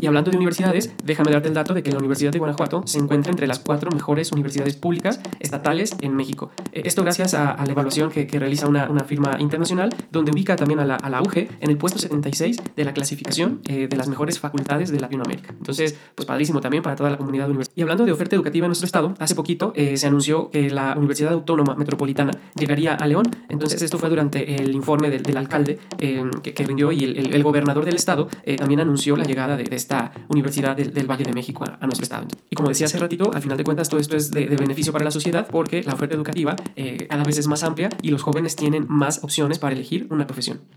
Y 0.00 0.06
hablando 0.06 0.30
de 0.30 0.36
universidades, 0.36 0.92
déjame 1.04 1.32
darte 1.32 1.48
el 1.48 1.54
dato 1.54 1.74
de 1.74 1.82
que 1.82 1.90
la 1.90 1.98
Universidad 1.98 2.32
de 2.32 2.38
Guanajuato 2.38 2.82
se 2.86 2.98
encuentra 2.98 3.30
entre 3.30 3.46
las 3.46 3.58
cuatro 3.58 3.90
mejores 3.90 4.32
universidades 4.32 4.76
públicas 4.76 5.20
estatales 5.40 5.96
en 6.00 6.14
México. 6.14 6.50
Eh, 6.72 6.82
esto 6.84 7.02
gracias 7.02 7.34
a, 7.34 7.50
a 7.50 7.64
la 7.66 7.72
evaluación 7.72 8.10
que, 8.10 8.26
que 8.26 8.38
realiza 8.38 8.68
una, 8.68 8.88
una, 8.88 9.04
firma 9.04 9.36
internacional, 9.40 9.94
donde 10.10 10.32
ubica 10.32 10.56
también 10.56 10.80
a 10.80 10.84
la, 10.84 10.96
a 10.96 11.08
la 11.08 11.22
UGE 11.22 11.48
en 11.60 11.70
el 11.70 11.78
puesto 11.78 11.98
76 11.98 12.58
de 12.76 12.84
la 12.84 12.92
clasificación 12.92 13.60
eh, 13.68 13.88
de 13.88 13.96
las 13.96 14.08
mejores 14.08 14.38
facultades 14.38 14.90
de 14.90 15.00
Latinoamérica. 15.00 15.50
Entonces, 15.50 15.96
pues 16.14 16.26
padrísimo 16.26 16.60
también 16.60 16.82
para 16.82 16.96
toda 16.96 17.10
la 17.10 17.16
comunidad 17.16 17.48
universitaria. 17.48 17.80
Y 17.80 17.82
hablando 17.82 18.04
de 18.04 18.12
oferta 18.12 18.36
educativa 18.36 18.66
en 18.66 18.70
nuestro 18.70 18.86
estado, 18.86 19.14
hace 19.18 19.34
poquito 19.34 19.72
eh, 19.74 19.96
se 19.96 20.06
anunció 20.06 20.50
que 20.50 20.70
la 20.70 20.94
Universidad 20.96 21.32
Autónoma 21.32 21.74
Metropolitana 21.74 22.32
llegaría 22.58 22.94
a 22.94 23.06
León. 23.06 23.24
Entonces, 23.48 23.82
esto 23.82 23.98
fue 23.98 24.08
durante 24.10 24.56
el 24.56 24.74
informe 24.74 25.10
del, 25.10 25.22
del 25.22 25.36
alcalde 25.36 25.78
que, 25.96 26.28
que, 26.42 26.64
rindió 26.64 26.92
y 26.92 27.04
el, 27.04 27.16
el, 27.16 27.34
el, 27.34 27.42
gobernador 27.42 27.84
del 27.84 27.94
estado 27.94 28.28
también 28.58 28.80
anunció 28.80 29.16
la 29.16 29.24
llegada 29.24 29.56
de, 29.56 29.64
de 29.64 29.77
esta 29.78 30.12
Universidad 30.28 30.76
del, 30.76 30.92
del 30.92 31.10
Valle 31.10 31.24
de 31.24 31.32
México 31.32 31.64
a, 31.64 31.78
a, 31.80 31.86
nuestro 31.86 32.02
estado. 32.02 32.26
Y 32.50 32.56
como 32.56 32.68
decía 32.68 32.86
hace 32.86 32.98
ratito, 32.98 33.30
al 33.32 33.42
final 33.42 33.56
de 33.56 33.64
cuentas 33.64 33.88
todo 33.88 34.00
esto 34.00 34.16
es 34.16 34.30
de, 34.30 34.46
de 34.46 34.56
beneficio 34.56 34.92
para 34.92 35.04
la 35.04 35.10
sociedad 35.10 35.48
porque 35.50 35.82
la 35.82 35.94
oferta 35.94 36.14
educativa 36.14 36.56
eh, 36.76 37.06
cada 37.08 37.24
vez 37.24 37.38
es 37.38 37.46
más 37.46 37.62
amplia 37.62 37.88
y 38.02 38.10
los 38.10 38.22
jóvenes 38.22 38.56
tienen 38.56 38.86
más 38.88 39.24
opciones 39.24 39.58
para 39.58 39.74
elegir 39.74 40.06
una 40.10 40.26
profesión. 40.26 40.68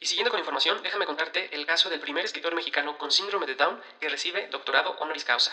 Y 0.00 0.06
siguiendo 0.06 0.30
con 0.30 0.40
información, 0.40 0.78
déjame 0.82 1.06
contarte 1.06 1.54
el 1.54 1.64
caso 1.64 1.88
del 1.88 2.00
primer 2.00 2.24
escritor 2.24 2.54
mexicano 2.54 2.98
con 2.98 3.10
síndrome 3.10 3.46
de 3.46 3.54
Down 3.54 3.76
que 4.00 4.08
recibe 4.08 4.48
doctorado 4.50 4.96
honoris 5.00 5.24
causa. 5.24 5.52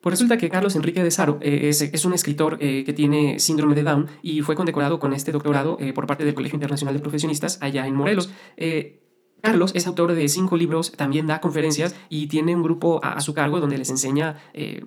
Pues 0.00 0.14
resulta 0.14 0.38
que 0.38 0.48
Carlos 0.48 0.76
Enrique 0.76 1.04
de 1.04 1.10
Saro 1.10 1.38
eh, 1.42 1.68
es, 1.68 1.82
es, 1.82 2.04
un 2.04 2.14
escritor 2.14 2.56
eh, 2.60 2.84
que 2.84 2.92
tiene 2.94 3.38
síndrome 3.38 3.74
de 3.74 3.82
Down 3.82 4.08
y 4.22 4.40
fue 4.40 4.56
condecorado 4.56 4.98
con 4.98 5.12
este 5.12 5.30
doctorado 5.30 5.76
eh, 5.78 5.92
por 5.92 6.06
parte 6.06 6.24
del 6.24 6.34
Colegio 6.34 6.56
Internacional 6.56 6.94
de 6.94 7.00
Profesionistas 7.00 7.58
allá 7.60 7.86
en 7.86 7.94
Morelos. 7.94 8.30
Carlos 9.40 9.72
es 9.74 9.86
autor 9.86 10.14
de 10.14 10.28
cinco 10.28 10.56
libros, 10.56 10.92
también 10.92 11.26
da 11.26 11.40
conferencias 11.40 11.94
y 12.08 12.26
tiene 12.26 12.54
un 12.54 12.62
grupo 12.62 13.00
a, 13.02 13.20
su 13.20 13.34
cargo 13.34 13.60
donde 13.60 13.78
les 13.78 13.90
enseña 13.90 14.36
eh, 14.54 14.84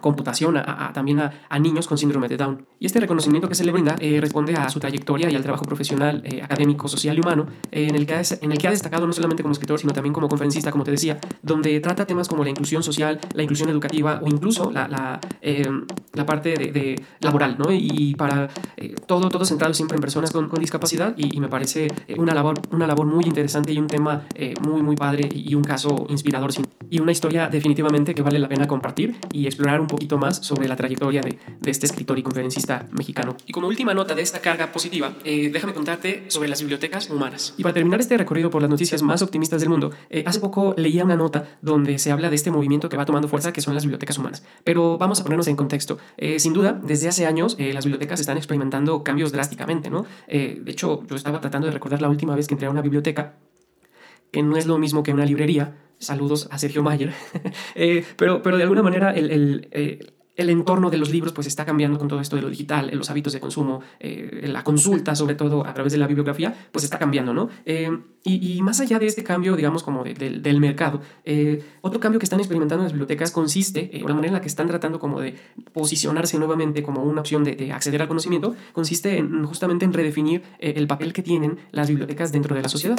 computación 0.00 0.56
a, 0.56 0.88
a, 0.88 0.92
también 0.92 1.20
a, 1.20 1.32
a, 1.48 1.58
niños 1.58 1.86
con 1.86 1.98
síndrome 1.98 2.28
de 2.28 2.36
Down. 2.36 2.66
Y 2.78 2.86
este 2.86 3.00
reconocimiento 3.00 3.48
que 3.48 3.54
se 3.54 3.64
le 3.64 3.72
brinda 3.72 3.96
eh, 3.98 4.20
responde 4.20 4.54
a 4.54 4.68
su 4.68 4.78
trayectoria 4.78 5.30
y 5.30 5.34
al 5.34 5.42
trabajo 5.42 5.64
profesional, 5.64 6.22
eh, 6.24 6.42
académico, 6.42 6.88
social 6.88 7.16
y 7.16 7.20
humano, 7.20 7.46
eh, 7.70 7.86
en, 7.88 7.94
el 7.94 8.06
que 8.06 8.14
ha, 8.14 8.22
en 8.40 8.52
el 8.52 8.58
que 8.58 8.68
ha 8.68 8.70
destacado 8.70 9.06
no 9.06 9.12
solamente 9.12 9.42
como 9.42 9.52
escritor, 9.52 9.78
sino 9.78 9.92
también 9.92 10.12
como 10.12 10.28
conferencista, 10.28 10.70
como 10.70 10.84
te 10.84 10.90
decía, 10.90 11.18
donde 11.42 11.80
trata 11.80 12.06
temas 12.06 12.28
como 12.28 12.44
la 12.44 12.50
inclusión 12.50 12.82
social, 12.82 13.18
la 13.34 13.42
inclusión 13.42 13.70
educativa 13.70 14.20
o 14.22 14.28
incluso 14.28 14.70
la, 14.70 14.88
la, 14.88 15.20
la 16.12 16.26
parte 16.26 16.54
de, 16.54 16.72
de, 16.72 17.02
laboral, 17.20 17.56
¿no? 17.58 17.72
Y, 17.72 18.14
para 18.16 18.48
todo, 19.06 19.28
todo 19.28 19.44
centrado 19.44 19.74
siempre 19.74 19.96
en 19.96 20.00
personas 20.00 20.30
con, 20.30 20.48
con 20.48 20.60
discapacidad 20.60 21.14
y, 21.16 21.36
y, 21.36 21.40
me 21.40 21.48
parece 21.48 21.88
una 22.16 22.34
labor, 22.34 22.60
una 22.70 22.86
labor 22.86 23.06
muy 23.06 23.24
interesante 23.24 23.72
y 23.72 23.78
un 23.78 23.86
tema 23.86 24.26
muy, 24.62 24.82
muy 24.82 24.96
padre 24.96 25.28
y 25.32 25.54
un 25.54 25.64
caso 25.64 26.06
inspirador 26.08 26.50
y 26.90 27.00
una 27.00 27.12
historia 27.12 27.48
definitivamente 27.48 28.14
que 28.14 28.22
vale 28.22 28.38
la 28.38 28.48
pena 28.48 28.66
compartir 28.66 29.16
y 29.32 29.46
explorar 29.46 29.80
un 29.80 29.85
poquito 29.86 30.18
más 30.18 30.38
sobre 30.38 30.68
la 30.68 30.76
trayectoria 30.76 31.20
de, 31.20 31.38
este 31.66 31.86
escritor 31.86 32.18
y 32.18 32.22
conferencista 32.22 32.86
mexicano. 32.92 33.36
Y 33.46 33.52
como 33.52 33.68
última 33.68 33.94
nota 33.94 34.14
de 34.14 34.22
esta 34.22 34.40
carga 34.40 34.72
positiva, 34.72 35.14
eh, 35.24 35.50
déjame 35.52 35.74
contarte 35.74 36.24
sobre 36.28 36.48
las 36.48 36.60
bibliotecas 36.60 37.10
humanas. 37.10 37.54
Y 37.56 37.62
para 37.62 37.74
terminar 37.74 38.00
este 38.00 38.16
recorrido 38.16 38.50
por 38.50 38.62
las 38.62 38.70
noticias 38.70 39.02
más 39.02 39.22
optimistas 39.22 39.60
del 39.60 39.70
mundo, 39.70 39.92
eh, 40.10 40.24
hace 40.26 40.40
poco 40.40 40.74
leía 40.76 41.04
una 41.04 41.16
nota 41.16 41.48
donde 41.62 41.98
se 41.98 42.12
habla 42.12 42.30
de 42.30 42.36
este 42.36 42.50
movimiento 42.50 42.88
que 42.88 42.96
va 42.96 43.04
tomando 43.04 43.28
fuerza, 43.28 43.52
que 43.52 43.60
son 43.60 43.74
las 43.74 43.84
bibliotecas 43.84 44.18
humanas. 44.18 44.42
Pero 44.64 44.98
vamos 44.98 45.20
a 45.20 45.24
ponernos 45.24 45.48
en 45.48 45.56
contexto. 45.56 45.98
Eh, 46.16 46.38
sin 46.38 46.52
duda, 46.52 46.72
desde 46.72 47.08
hace 47.08 47.26
años 47.26 47.56
las 47.58 47.84
bibliotecas 47.84 48.20
están 48.20 48.36
experimentando 48.36 49.02
cambios 49.02 49.32
drásticamente, 49.32 49.90
¿no? 49.90 50.06
de 50.28 50.62
hecho, 50.66 51.02
yo 51.08 51.16
estaba 51.16 51.40
tratando 51.40 51.66
de 51.66 51.72
recordar 51.72 52.00
la 52.00 52.08
última 52.08 52.34
vez 52.34 52.46
que 52.46 52.54
entré 52.54 52.66
a 52.66 52.70
una 52.70 52.82
biblioteca, 52.82 53.34
que 54.30 54.42
no 54.42 54.56
es 54.56 54.66
lo 54.66 54.78
mismo 54.78 55.02
que 55.02 55.12
una 55.12 55.24
librería, 55.24 55.74
Saludos 55.98 56.48
a 56.50 56.58
Sergio 56.58 56.82
Mayer. 56.82 57.12
eh, 57.74 58.04
pero, 58.16 58.42
pero 58.42 58.56
de 58.56 58.62
alguna 58.62 58.82
manera 58.82 59.12
el, 59.12 59.68
eh, 59.72 59.98
el 60.36 60.50
entorno 60.50 60.90
de 60.90 60.98
los 60.98 61.10
libros 61.10 61.32
pues 61.32 61.46
está 61.46 61.64
cambiando 61.64 61.98
con 61.98 62.08
todo 62.08 62.20
esto 62.20 62.36
de 62.36 62.42
lo 62.42 62.50
digital, 62.50 62.90
los 62.92 63.10
hábitos 63.10 63.32
de 63.32 63.40
consumo, 63.40 63.80
eh, 64.00 64.44
la 64.48 64.62
consulta 64.62 65.14
sobre 65.14 65.34
todo 65.34 65.66
a 65.66 65.74
través 65.74 65.92
de 65.92 65.98
la 65.98 66.06
bibliografía, 66.06 66.54
pues 66.72 66.84
está 66.84 66.98
cambiando, 66.98 67.32
¿no? 67.32 67.48
Eh, 67.64 67.90
y, 68.24 68.56
y, 68.56 68.62
más 68.62 68.80
allá 68.80 68.98
de 68.98 69.06
este 69.06 69.22
cambio, 69.22 69.54
digamos, 69.54 69.84
como 69.84 70.02
de, 70.02 70.14
de, 70.14 70.30
del 70.30 70.58
mercado, 70.58 71.00
eh, 71.24 71.64
otro 71.80 72.00
cambio 72.00 72.18
que 72.18 72.24
están 72.24 72.40
experimentando 72.40 72.82
en 72.82 72.86
las 72.86 72.92
bibliotecas 72.92 73.30
consiste, 73.30 73.96
en 73.96 74.02
la 74.02 74.14
manera 74.14 74.28
en 74.28 74.32
la 74.34 74.40
que 74.40 74.48
están 74.48 74.66
tratando 74.66 74.98
como 74.98 75.20
de 75.20 75.36
posicionarse 75.72 76.36
nuevamente 76.36 76.82
como 76.82 77.04
una 77.04 77.20
opción 77.20 77.44
de, 77.44 77.54
de 77.54 77.72
acceder 77.72 78.02
al 78.02 78.08
conocimiento, 78.08 78.56
consiste 78.72 79.18
en, 79.18 79.44
justamente 79.44 79.84
en 79.84 79.92
redefinir 79.92 80.42
el 80.58 80.88
papel 80.88 81.12
que 81.12 81.22
tienen 81.22 81.58
las 81.70 81.88
bibliotecas 81.88 82.32
dentro 82.32 82.56
de 82.56 82.62
la 82.62 82.68
sociedad. 82.68 82.98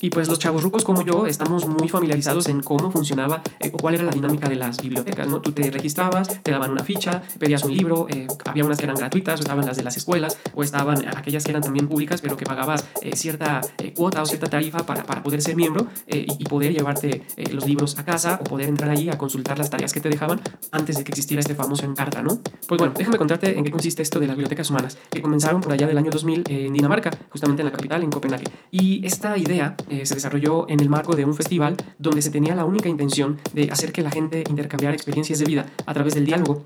Y 0.00 0.10
pues 0.10 0.28
los 0.28 0.40
chavos 0.40 0.64
rucos 0.64 0.84
como 0.84 1.02
yo 1.02 1.26
estamos 1.26 1.68
muy 1.68 1.88
familiarizados 1.88 2.48
en 2.48 2.60
cómo 2.60 2.90
funcionaba 2.90 3.42
o 3.72 3.78
cuál 3.78 3.94
era 3.94 4.02
la 4.02 4.10
dinámica 4.10 4.48
de 4.48 4.56
las 4.56 4.82
bibliotecas, 4.82 5.28
¿no? 5.28 5.40
Tú 5.40 5.52
te 5.52 5.70
registrabas, 5.70 6.42
te 6.42 6.50
daban 6.50 6.73
una 6.74 6.84
ficha, 6.84 7.22
pedías 7.38 7.64
un 7.64 7.74
libro, 7.74 8.06
eh, 8.10 8.26
había 8.44 8.64
unas 8.64 8.78
que 8.78 8.84
eran 8.84 8.96
gratuitas, 8.96 9.40
o 9.40 9.42
estaban 9.42 9.64
las 9.64 9.76
de 9.76 9.82
las 9.82 9.96
escuelas, 9.96 10.38
o 10.54 10.62
estaban 10.62 11.08
aquellas 11.16 11.44
que 11.44 11.50
eran 11.50 11.62
también 11.62 11.88
públicas, 11.88 12.20
pero 12.20 12.36
que 12.36 12.44
pagabas 12.44 12.84
eh, 13.02 13.16
cierta 13.16 13.60
eh, 13.78 13.92
cuota 13.94 14.22
o 14.22 14.26
cierta 14.26 14.48
tarifa 14.48 14.84
para, 14.84 15.04
para 15.04 15.22
poder 15.22 15.40
ser 15.40 15.56
miembro 15.56 15.86
y, 16.06 16.26
y, 16.38 16.44
poder 16.44 16.72
llevarte 16.72 17.22
los 17.52 17.66
libros 17.66 17.98
a 17.98 18.04
casa 18.04 18.38
o 18.40 18.44
poder 18.44 18.68
entrar 18.68 18.90
ahí 18.90 19.08
a 19.08 19.16
consultar 19.16 19.58
las 19.58 19.70
tareas 19.70 19.92
que 19.92 20.00
te 20.00 20.08
dejaban 20.08 20.40
antes 20.72 20.96
de 20.98 21.04
que 21.04 21.10
existiera 21.12 21.40
este 21.40 21.54
famoso 21.54 21.84
encarta, 21.84 22.22
¿no? 22.22 22.40
Pues 22.68 22.78
bueno, 22.78 22.92
déjame 22.96 23.18
contarte 23.18 23.56
en 23.56 23.64
qué 23.64 23.70
consiste 23.70 24.02
esto 24.02 24.20
de 24.20 24.26
las 24.26 24.36
bibliotecas 24.36 24.70
humanas, 24.70 24.98
que 25.10 25.22
comenzaron 25.22 25.60
por 25.60 25.72
allá 25.72 25.86
del 25.86 25.98
año 25.98 26.10
2000 26.10 26.44
en 26.48 26.72
Dinamarca, 26.72 27.10
justamente 27.30 27.62
en 27.62 27.66
la 27.66 27.72
capital, 27.72 28.02
en 28.02 28.10
Copenhague. 28.10 28.44
Y 28.70 29.04
esta 29.06 29.36
idea 29.38 29.76
se 29.88 30.14
desarrolló 30.14 30.68
en 30.68 30.80
el 30.80 30.88
marco 30.88 31.16
de 31.16 31.24
un 31.24 31.34
festival 31.34 31.76
donde 31.98 32.22
se 32.22 32.30
tenía 32.30 32.54
la 32.54 32.64
única 32.64 32.88
intención 32.88 33.38
de 33.52 33.70
hacer 33.70 33.92
que 33.92 34.02
la 34.02 34.10
gente 34.10 34.44
intercambiara 34.48 34.94
experiencias 34.94 35.38
de 35.38 35.44
vida 35.44 35.66
a 35.86 35.94
través 35.94 36.14
del 36.14 36.24
diálogo 36.24 36.63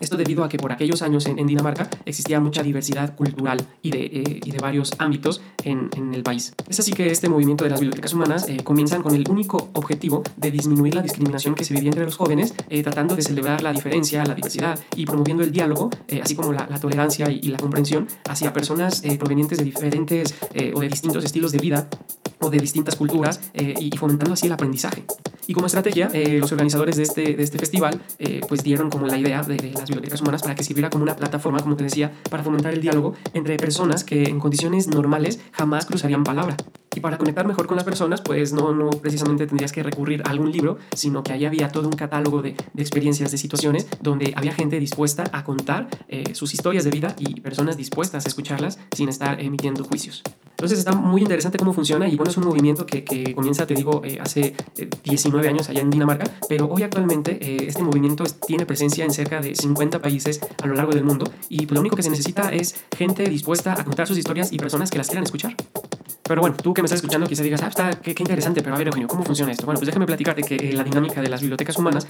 Esto 0.00 0.16
debido 0.16 0.44
a 0.44 0.48
que 0.48 0.58
por 0.58 0.72
aquellos 0.72 1.02
años 1.02 1.26
en, 1.26 1.46
Dinamarca 1.46 1.88
existía 2.04 2.40
mucha 2.40 2.62
diversidad 2.62 3.14
cultural 3.14 3.66
y 3.82 3.90
de, 3.90 4.04
eh, 4.04 4.40
y 4.44 4.50
de 4.50 4.58
varios 4.58 4.92
ámbitos 4.98 5.40
en, 5.64 5.88
en, 5.96 6.14
el 6.14 6.22
país. 6.22 6.52
Es 6.68 6.80
así 6.80 6.92
que 6.92 7.10
este 7.10 7.28
movimiento 7.28 7.64
de 7.64 7.70
las 7.70 7.80
bibliotecas 7.80 8.12
humanas 8.12 8.48
eh, 8.48 8.58
comienzan 8.62 9.02
con 9.02 9.14
el 9.14 9.28
único 9.28 9.70
objetivo 9.74 10.22
de 10.36 10.50
disminuir 10.50 10.94
la 10.94 11.02
discriminación 11.02 11.54
que 11.54 11.64
se 11.64 11.74
vivía 11.74 11.90
entre 11.90 12.04
los 12.04 12.16
jóvenes, 12.16 12.54
eh, 12.68 12.82
tratando 12.82 13.16
de 13.16 13.22
celebrar 13.22 13.62
la 13.62 13.72
diferencia, 13.72 14.24
la 14.24 14.34
diversidad 14.34 14.78
y 14.96 15.06
promoviendo 15.06 15.42
el 15.42 15.52
diálogo, 15.52 15.90
así 16.22 16.34
como 16.34 16.52
la, 16.52 16.66
tolerancia 16.78 17.30
y, 17.30 17.42
la 17.42 17.58
comprensión 17.58 18.06
hacia 18.28 18.52
personas 18.52 19.02
provenientes 19.18 19.58
de 19.58 19.64
diferentes 19.64 20.34
o 20.74 20.80
de 20.80 20.88
distintos 20.88 21.24
estilos 21.24 21.52
de 21.52 21.58
vida 21.58 21.88
o 22.40 22.50
de 22.50 22.58
distintas 22.58 22.96
culturas 22.96 23.40
y 23.54 23.96
fomentando 23.96 24.34
así 24.34 24.46
el 24.46 24.52
aprendizaje. 24.52 25.04
Y 25.46 25.54
como 25.54 25.66
estrategia, 25.66 26.08
eh, 26.12 26.38
los 26.40 26.52
organizadores 26.52 26.96
de 26.96 27.02
este, 27.02 27.34
de 27.34 27.42
este 27.42 27.58
festival 27.58 28.00
eh, 28.18 28.40
pues 28.48 28.62
dieron 28.62 28.90
como 28.90 29.06
la 29.06 29.18
idea 29.18 29.42
de, 29.42 29.72
las 29.72 29.88
bibliotecas 29.88 30.20
humanas 30.20 30.42
para 30.42 30.54
que 30.54 30.64
sirviera 30.64 30.90
como 30.90 31.04
una 31.04 31.16
plataforma, 31.16 31.60
como 31.60 31.76
te 31.76 31.84
decía, 31.84 32.12
para 32.30 32.42
fomentar 32.42 32.72
el 32.72 32.80
diálogo 32.80 33.14
entre 33.32 33.56
personas 33.56 34.04
que 34.04 34.24
en 34.24 34.40
condiciones 34.40 34.88
normales 34.88 35.40
jamás 35.52 35.86
cruzarían 35.86 36.24
palabra. 36.24 36.56
Y 36.94 37.00
para 37.00 37.18
conectar 37.18 37.46
mejor 37.46 37.66
con 37.66 37.76
las 37.76 37.84
personas, 37.84 38.20
pues 38.20 38.52
no, 38.52 38.72
no 38.72 38.90
precisamente 38.90 39.46
tendrías 39.46 39.72
que 39.72 39.82
recurrir 39.82 40.22
a 40.24 40.30
algún 40.30 40.52
libro, 40.52 40.78
sino 40.94 41.22
que 41.22 41.32
ahí 41.32 41.44
había 41.44 41.68
todo 41.68 41.88
un 41.88 41.94
catálogo 41.94 42.40
de, 42.40 42.54
de 42.72 42.82
experiencias, 42.82 43.30
de 43.30 43.38
situaciones, 43.38 43.88
donde 44.00 44.32
había 44.36 44.52
gente 44.52 44.78
dispuesta 44.78 45.24
a 45.32 45.44
contar 45.44 45.88
eh, 46.08 46.34
sus 46.34 46.54
historias 46.54 46.84
de 46.84 46.90
vida 46.90 47.14
y 47.18 47.40
personas 47.40 47.76
dispuestas 47.76 48.26
a 48.26 48.28
escucharlas 48.28 48.78
sin 48.94 49.08
estar 49.08 49.40
emitiendo 49.40 49.84
juicios. 49.84 50.22
Entonces 50.64 50.78
está 50.78 50.92
muy 50.92 51.20
interesante 51.20 51.58
cómo 51.58 51.72
funciona 51.72 52.08
y 52.08 52.16
bueno, 52.16 52.30
es 52.30 52.36
un 52.36 52.44
movimiento 52.44 52.86
que, 52.86 53.04
que 53.04 53.34
comienza, 53.34 53.66
te 53.66 53.74
digo, 53.74 54.02
eh, 54.04 54.18
hace 54.20 54.54
19 55.02 55.44
eh, 55.44 55.50
años 55.50 55.68
allá 55.68 55.80
en 55.80 55.90
Dinamarca, 55.90 56.24
pero 56.48 56.68
hoy 56.68 56.82
actualmente 56.82 57.38
eh, 57.40 57.66
este 57.66 57.82
movimiento 57.82 58.24
tiene 58.46 58.64
presencia 58.64 59.04
en 59.04 59.10
cerca 59.10 59.40
de 59.40 59.54
50 59.56 60.00
países 60.00 60.40
a 60.62 60.66
lo 60.66 60.74
largo 60.74 60.92
del 60.92 61.04
mundo 61.04 61.30
y 61.48 61.66
pues, 61.66 61.72
lo 61.72 61.80
único 61.80 61.96
que 61.96 62.02
se 62.02 62.10
necesita 62.10 62.50
es 62.50 62.76
gente 62.96 63.28
dispuesta 63.28 63.72
a 63.78 63.84
contar 63.84 64.06
sus 64.06 64.16
historias 64.16 64.52
y 64.52 64.56
personas 64.56 64.90
que 64.90 64.98
las 64.98 65.08
quieran 65.08 65.24
escuchar. 65.24 65.56
Pero 66.26 66.40
bueno, 66.40 66.56
tú 66.56 66.72
que 66.72 66.80
me 66.80 66.86
estás 66.86 66.96
escuchando 66.96 67.26
quizás 67.26 67.44
digas, 67.44 67.62
ah, 67.62 67.68
está, 67.68 67.90
qué, 68.00 68.14
qué 68.14 68.22
interesante, 68.22 68.62
pero 68.62 68.74
a 68.74 68.78
ver, 68.78 68.86
Eugenio, 68.86 69.08
¿cómo 69.08 69.24
funciona 69.24 69.52
esto? 69.52 69.66
Bueno, 69.66 69.78
pues 69.78 69.86
déjame 69.86 70.06
platicarte 70.06 70.42
que 70.42 70.72
la 70.72 70.82
dinámica 70.82 71.20
de 71.20 71.28
las 71.28 71.40
bibliotecas 71.40 71.76
humanas 71.76 72.06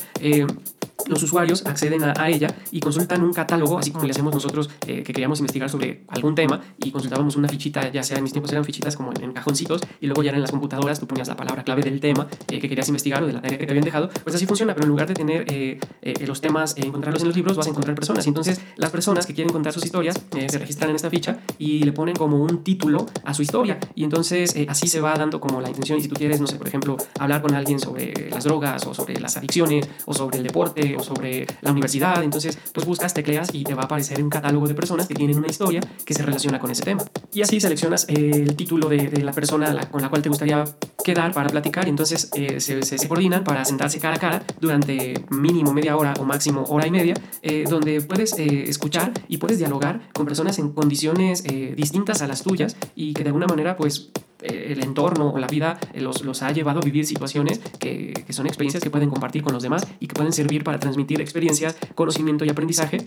los 1.07 1.23
usuarios 1.23 1.65
acceden 1.67 2.03
a, 2.05 2.29
ella 2.29 2.49
y 2.71 2.81
consultan 2.81 3.23
un 3.23 3.33
catálogo, 3.33 3.79
así 3.79 3.91
como 3.91 4.05
le 4.05 4.13
hacemos 4.13 4.35
nosotros 4.35 4.69
que 4.81 5.03
queríamos 5.03 5.39
investigar 5.41 5.69
sobre 5.69 6.05
algún 6.09 6.35
tema 6.35 6.61
y 6.79 6.91
consultábamos 6.91 7.37
una 7.37 7.49
fichita, 7.49 7.91
ya 7.91 8.03
sea 8.03 8.17
en 8.17 8.23
mis 8.23 8.33
tiempos 8.33 8.51
eran 8.53 8.65
fichitas 8.65 8.97
como 8.97 9.13
en, 9.21 9.33
cajoncitos 9.33 9.83
y 10.01 10.07
luego 10.07 10.23
ya 10.23 10.33
en 10.33 10.41
las 10.41 10.51
computadoras 10.51 11.01
tú 11.01 11.07
ponías 11.07 11.29
la 11.29 11.37
palabra 11.37 11.65
clave 11.65 11.83
del 11.83 12.01
tema 12.01 12.27
eh, 12.49 12.61
que 12.61 12.69
querías 12.69 12.89
investigar 12.89 13.23
o 13.23 13.27
de 13.27 13.33
la 13.33 13.41
tarea 13.41 13.59
que 13.59 13.67
te 13.67 13.73
habían 13.73 13.85
dejado, 13.85 14.11
pues 14.23 14.37
así 14.37 14.47
funciona, 14.47 14.75
pero 14.75 14.85
en 14.85 14.91
lugar 14.91 15.09
de 15.09 15.15
tener 15.15 15.45
eh, 15.53 15.79
eh, 16.03 16.27
los 16.27 16.41
temas, 16.41 16.77
encontrarlos 16.77 17.23
en 17.23 17.29
los 17.29 17.37
libros, 17.37 17.57
vas 17.57 17.67
a 17.67 17.71
encontrar 17.71 17.95
personas. 17.95 18.27
Y 18.27 18.29
entonces 18.29 18.61
las 18.77 18.91
personas 18.91 19.27
que 19.27 19.35
quieren 19.35 19.53
contar 19.53 19.73
sus 19.73 19.85
historias 19.85 20.21
se 20.49 20.59
registran 20.59 20.91
en 20.91 20.97
esta 20.97 21.11
ficha 21.11 21.39
y 21.59 21.83
le 21.83 21.93
ponen 21.93 22.15
como 22.15 22.43
un 22.43 22.63
título 22.63 23.07
a 23.25 23.35
su 23.35 23.43
historia. 23.43 23.79
Y 23.95 24.05
entonces 24.05 24.55
así 24.69 24.89
se 24.89 25.01
va 25.01 25.15
dando 25.15 25.41
como 25.41 25.61
la 25.61 25.69
intención. 25.69 25.99
Y 25.99 26.03
si 26.03 26.09
tú 26.09 26.15
quieres, 26.15 26.41
no 26.41 26.47
sé, 26.47 26.57
por 26.57 26.69
ejemplo, 26.69 26.97
hablar 27.19 27.43
con 27.43 27.55
alguien 27.55 27.79
sobre 27.79 28.31
las 28.31 28.45
drogas 28.45 28.87
o 28.87 28.95
sobre 28.95 29.19
las 29.21 29.37
adicciones 29.37 29.89
o 30.07 30.15
sobre 30.15 30.39
el 30.39 30.45
deporte 30.45 30.94
o 30.97 31.03
sobre 31.03 31.47
la 31.63 31.73
universidad, 31.73 32.23
entonces 32.23 32.59
pues 32.73 32.87
buscas, 32.87 33.15
tecleas 33.15 33.49
y 33.53 33.65
te 33.65 33.75
va 33.75 33.83
a 33.83 33.85
aparecer 33.87 34.23
un 34.23 34.31
catálogo 34.31 34.67
de 34.67 34.75
personas 34.75 35.07
que 35.07 35.15
tienen 35.15 35.39
una 35.39 35.49
historia 35.49 35.81
que 36.05 36.15
se 36.15 36.23
relaciona 36.23 36.59
con 36.59 36.71
ese 36.71 36.83
tema. 36.83 37.05
Y 37.33 37.43
así 37.43 37.61
seleccionas 37.61 38.07
el 38.09 38.55
título 38.57 38.89
de, 38.89 39.11
la 39.23 39.33
persona 39.33 39.89
con 39.91 40.03
la 40.03 40.09
cual 40.09 40.23
te 40.23 40.29
gustaría 40.29 40.65
quedar 41.05 41.33
para 41.33 41.49
platicar 41.49 41.87
y 41.87 41.91
entonces 41.91 42.31
eh, 42.35 42.59
se, 42.59 42.83
se, 42.83 43.09
coordinan 43.09 43.45
para 43.45 43.65
sentarse 43.65 44.01
cara 44.01 44.17
a 44.17 44.19
cara 44.19 44.43
durante 44.61 45.15
mínimo 45.31 45.73
media 45.73 45.97
hora 45.97 46.15
o 46.19 46.25
máximo 46.25 46.65
hora 46.65 46.87
y 46.87 46.91
media, 46.91 47.15
eh, 47.43 47.65
donde 47.69 48.01
puedes 48.01 48.37
eh, 48.39 48.65
escuchar 48.69 49.13
y 49.29 49.37
puedes 49.37 49.59
dialogar 49.59 50.01
con 50.13 50.27
personas 50.27 50.59
en 50.59 50.73
condiciones 50.73 51.45
distintas 51.77 52.23
a 52.23 52.27
las 52.27 52.43
tuyas 52.43 52.77
y 52.97 53.13
que 53.13 53.23
de 53.23 53.29
alguna 53.29 53.47
manera 53.47 53.77
pues 53.77 54.11
el 54.43 54.83
entorno 54.83 55.31
o 55.31 55.39
la 55.39 55.47
vida 55.47 55.79
los, 55.95 56.23
los, 56.23 56.43
ha 56.43 56.51
llevado 56.53 56.81
a 56.81 56.83
vivir 56.83 57.07
situaciones 57.07 57.61
que, 57.79 58.13
que, 58.27 58.33
son 58.33 58.47
experiencias 58.47 58.83
que 58.83 58.91
pueden 58.91 59.11
compartir 59.11 59.43
con 59.43 59.53
los 59.53 59.63
demás 59.63 59.87
y 60.01 60.07
que 60.07 60.15
pueden 60.15 60.33
servir 60.33 60.65
para 60.65 60.79
transmitir 60.79 61.21
experiencias, 61.21 61.77
conocimiento 61.95 62.45
y 62.45 62.51
aprendizaje 62.51 62.99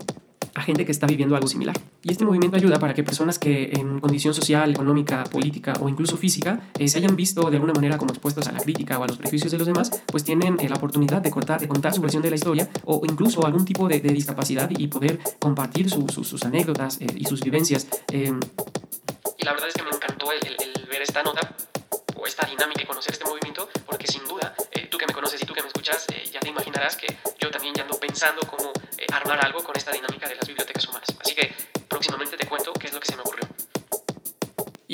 a 0.57 0.61
gente 0.63 0.85
que 0.85 0.91
está 0.91 1.05
viviendo 1.05 1.35
algo 1.35 1.47
similar. 1.47 1.75
Y 2.01 2.11
este 2.11 2.25
movimiento 2.25 2.57
ayuda 2.57 2.79
para 2.79 2.95
que 2.95 3.03
personas 3.03 3.37
que 3.37 3.71
en 3.73 3.99
condición 3.99 4.33
social, 4.33 4.71
económica, 4.71 5.23
política 5.25 5.73
o 5.79 5.87
incluso 5.87 6.17
física 6.17 6.61
eh, 6.79 6.87
se 6.87 6.97
hayan 6.97 7.15
visto 7.15 7.47
de 7.51 7.57
alguna 7.57 7.73
manera 7.73 7.86
como 7.95 8.11
expuestos 8.11 8.47
a 8.47 8.51
la 8.51 8.59
crítica 8.59 8.99
o 8.99 9.03
a 9.03 9.07
los 9.07 9.17
prejuicios 9.17 9.51
de 9.51 9.57
los 9.57 9.67
demás, 9.67 9.91
pues 10.07 10.23
tienen 10.25 10.57
eh, 10.59 10.67
la 10.67 10.75
oportunidad 10.75 11.21
de, 11.21 11.31
cortar, 11.31 11.61
de 11.61 11.67
contar 11.69 11.93
su 11.93 12.01
versión 12.01 12.21
de 12.21 12.29
la 12.29 12.35
historia 12.35 12.67
o 12.83 13.01
incluso 13.05 13.45
algún 13.45 13.63
tipo 13.63 13.87
de, 13.87 13.99
discapacidad 14.01 14.69
y 14.69 14.87
poder 14.87 15.19
compartir 15.39 15.89
sus 15.89 16.43
anécdotas 16.43 16.99
eh, 16.99 17.07
y 17.15 17.25
sus 17.25 17.41
vivencias. 17.41 17.87
y 18.11 19.45
la 19.45 19.53
verdad 19.53 19.69
es 19.69 19.75
que 19.75 19.83
me 19.83 19.91
encantó 19.91 20.31
el, 20.31 20.45
el 20.45 20.85
ver 20.87 21.01
esta 21.01 21.23
nota 21.23 21.55
o 22.15 22.25
esta 22.25 22.45
dinámica 22.47 22.81
y 22.81 22.85
conocer 22.85 23.13
este 23.13 23.25
movimiento, 23.25 23.69
porque 23.85 24.07
sin 24.07 24.25
duda, 24.25 24.53
tú 24.89 24.97
que 24.97 25.05
me 25.05 25.13
conoces 25.13 25.41
y 25.41 25.45
tú 25.45 25.53
que 25.53 25.61
me 25.61 25.67
escuchas, 25.67 26.07
ya 26.33 26.39
te 26.39 26.49
imaginarás 26.49 26.97
que 26.97 27.07
yo 27.39 27.51
también 27.51 27.75
ya 27.75 27.83
ando 27.83 27.99
pensando 27.99 28.41
cómo 28.47 28.71
armar 29.13 29.45
algo 29.45 29.63
con 29.63 29.75
esta 29.77 29.91
dinámica 29.91 30.27
de 30.27 30.35
las 30.35 30.47
bibliotecas 30.47 30.87
humanas. 30.87 31.07
Así 31.19 31.35
que 31.35 31.53
próximamente 31.87 32.37
te 32.37 32.47
cuento 32.47 32.73
qué 32.73 32.87
es 32.87 32.93
lo 32.93 32.99
que 32.99 33.07
se 33.07 33.15
me 33.15 33.21
ocurrió. 33.21 33.36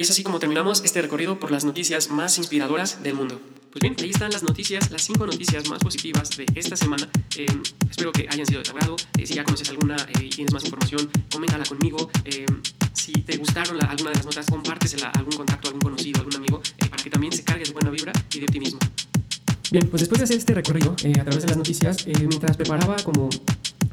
Es 0.04 0.12
así 0.12 0.22
como 0.22 0.38
terminamos 0.38 0.82
este 0.84 1.02
recorrido 1.02 1.40
por 1.40 1.50
las 1.50 1.64
noticias 1.64 2.10
más 2.10 2.38
inspiradoras 2.38 3.02
del 3.04 3.14
mundo. 3.14 3.40
Pues 3.72 3.82
bien, 3.82 3.96
ahí 4.02 4.10
están 4.10 4.32
las 4.32 4.44
noticias, 4.44 4.92
las 4.92 5.02
cinco 5.04 5.26
noticias 5.26 5.70
más 5.70 5.82
positivas 5.82 6.30
de 6.36 6.46
esta 6.56 6.76
semana. 6.76 7.08
Eh, 7.38 7.46
espero 7.90 8.12
que 8.12 8.28
hayan 8.30 8.46
sido 8.46 8.60
de 8.60 8.66
tu 8.66 8.72
agrado. 8.72 8.98
Eh, 9.18 9.26
si 9.26 9.34
ya 9.34 9.46
conoces 9.46 9.70
alguna 9.70 9.96
eh, 9.96 10.26
y 10.26 10.30
tienes 10.30 10.52
más 10.52 10.66
información, 10.66 11.10
coméntala 11.32 11.64
conmigo. 11.64 12.12
si 12.92 13.14
te 13.14 13.38
gustaron 13.38 13.82
alguna 13.82 14.10
de 14.10 14.18
las 14.18 14.26
notas, 14.26 14.46
compártesela 14.48 15.08
a 15.08 15.20
algún 15.20 15.38
contacto, 15.38 15.70
algún 15.70 15.82
conocido, 15.82 16.20
algún 16.20 16.36
amigo, 16.36 16.62
para 16.80 17.02
que 17.02 17.10
también 17.10 17.32
se 17.32 17.46
cargue 17.46 17.64
de 17.64 17.72
buena 17.72 17.90
vibra 17.90 18.12
y 18.34 18.40
de 18.40 18.44
optimismo. 18.44 18.80
Bien, 19.72 19.88
pues 19.88 20.02
después 20.02 20.20
de 20.20 20.26
hacer 20.26 20.38
este 20.38 20.54
recorrido 20.54 20.92
a 20.92 21.24
través 21.24 21.44
de 21.44 21.48
las 21.48 21.56
noticias, 21.56 22.06
mientras 22.06 22.58
preparaba 22.58 22.98
como 22.98 23.30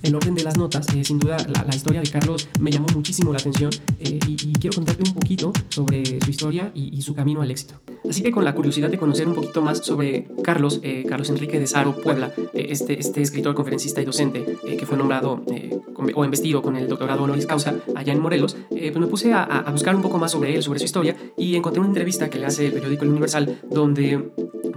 el 0.02 0.14
orden 0.14 0.34
de 0.34 0.42
las 0.42 0.56
notas, 0.56 0.86
eh, 0.94 1.04
sin 1.04 1.18
duda 1.18 1.36
la, 1.48 1.64
la, 1.64 1.74
historia 1.74 2.00
de 2.00 2.08
Carlos 2.08 2.48
me 2.58 2.70
llamó 2.70 2.86
muchísimo 2.94 3.32
la 3.32 3.38
atención 3.38 3.70
eh, 3.98 4.18
y, 4.26 4.52
quiero 4.60 4.76
contarte 4.76 5.02
un 5.08 5.14
poquito 5.14 5.52
sobre 5.70 6.20
su 6.20 6.30
historia 6.30 6.70
y, 6.74 7.00
su 7.00 7.14
camino 7.14 7.40
al 7.40 7.50
éxito. 7.50 7.80
Así 8.08 8.22
que 8.22 8.30
con 8.30 8.44
la 8.44 8.54
curiosidad 8.54 8.90
de 8.90 8.98
conocer 8.98 9.26
un 9.26 9.34
poquito 9.34 9.62
más 9.62 9.78
sobre 9.78 10.28
Carlos, 10.44 10.80
eh, 10.82 11.06
Carlos 11.08 11.30
Enrique 11.30 11.58
de 11.58 11.66
Saro 11.66 11.96
Puebla, 11.96 12.32
este, 12.52 13.00
este 13.00 13.22
escritor, 13.22 13.54
conferencista 13.54 14.02
y 14.02 14.04
docente 14.04 14.58
que 14.78 14.84
fue 14.84 14.98
nombrado 14.98 15.42
o 16.14 16.24
investido 16.24 16.60
con 16.60 16.76
el 16.76 16.88
doctorado 16.88 17.22
honoris 17.22 17.46
causa 17.46 17.74
allá 17.94 18.12
en 18.12 18.20
Morelos, 18.20 18.56
pues 18.68 18.98
me 18.98 19.06
puse 19.06 19.32
a, 19.32 19.44
a, 19.44 19.70
buscar 19.70 19.96
un 19.96 20.02
poco 20.02 20.18
más 20.18 20.32
sobre 20.32 20.54
él, 20.54 20.62
sobre 20.62 20.78
su 20.78 20.84
historia 20.84 21.16
y 21.38 21.56
encontré 21.56 21.80
una 21.80 21.88
entrevista 21.88 22.28
que 22.28 22.38
le 22.38 22.46
hace 22.46 22.66
el 22.66 22.72
periódico 22.72 23.04
El 23.04 23.10
Universal 23.10 23.60
donde 23.70 24.30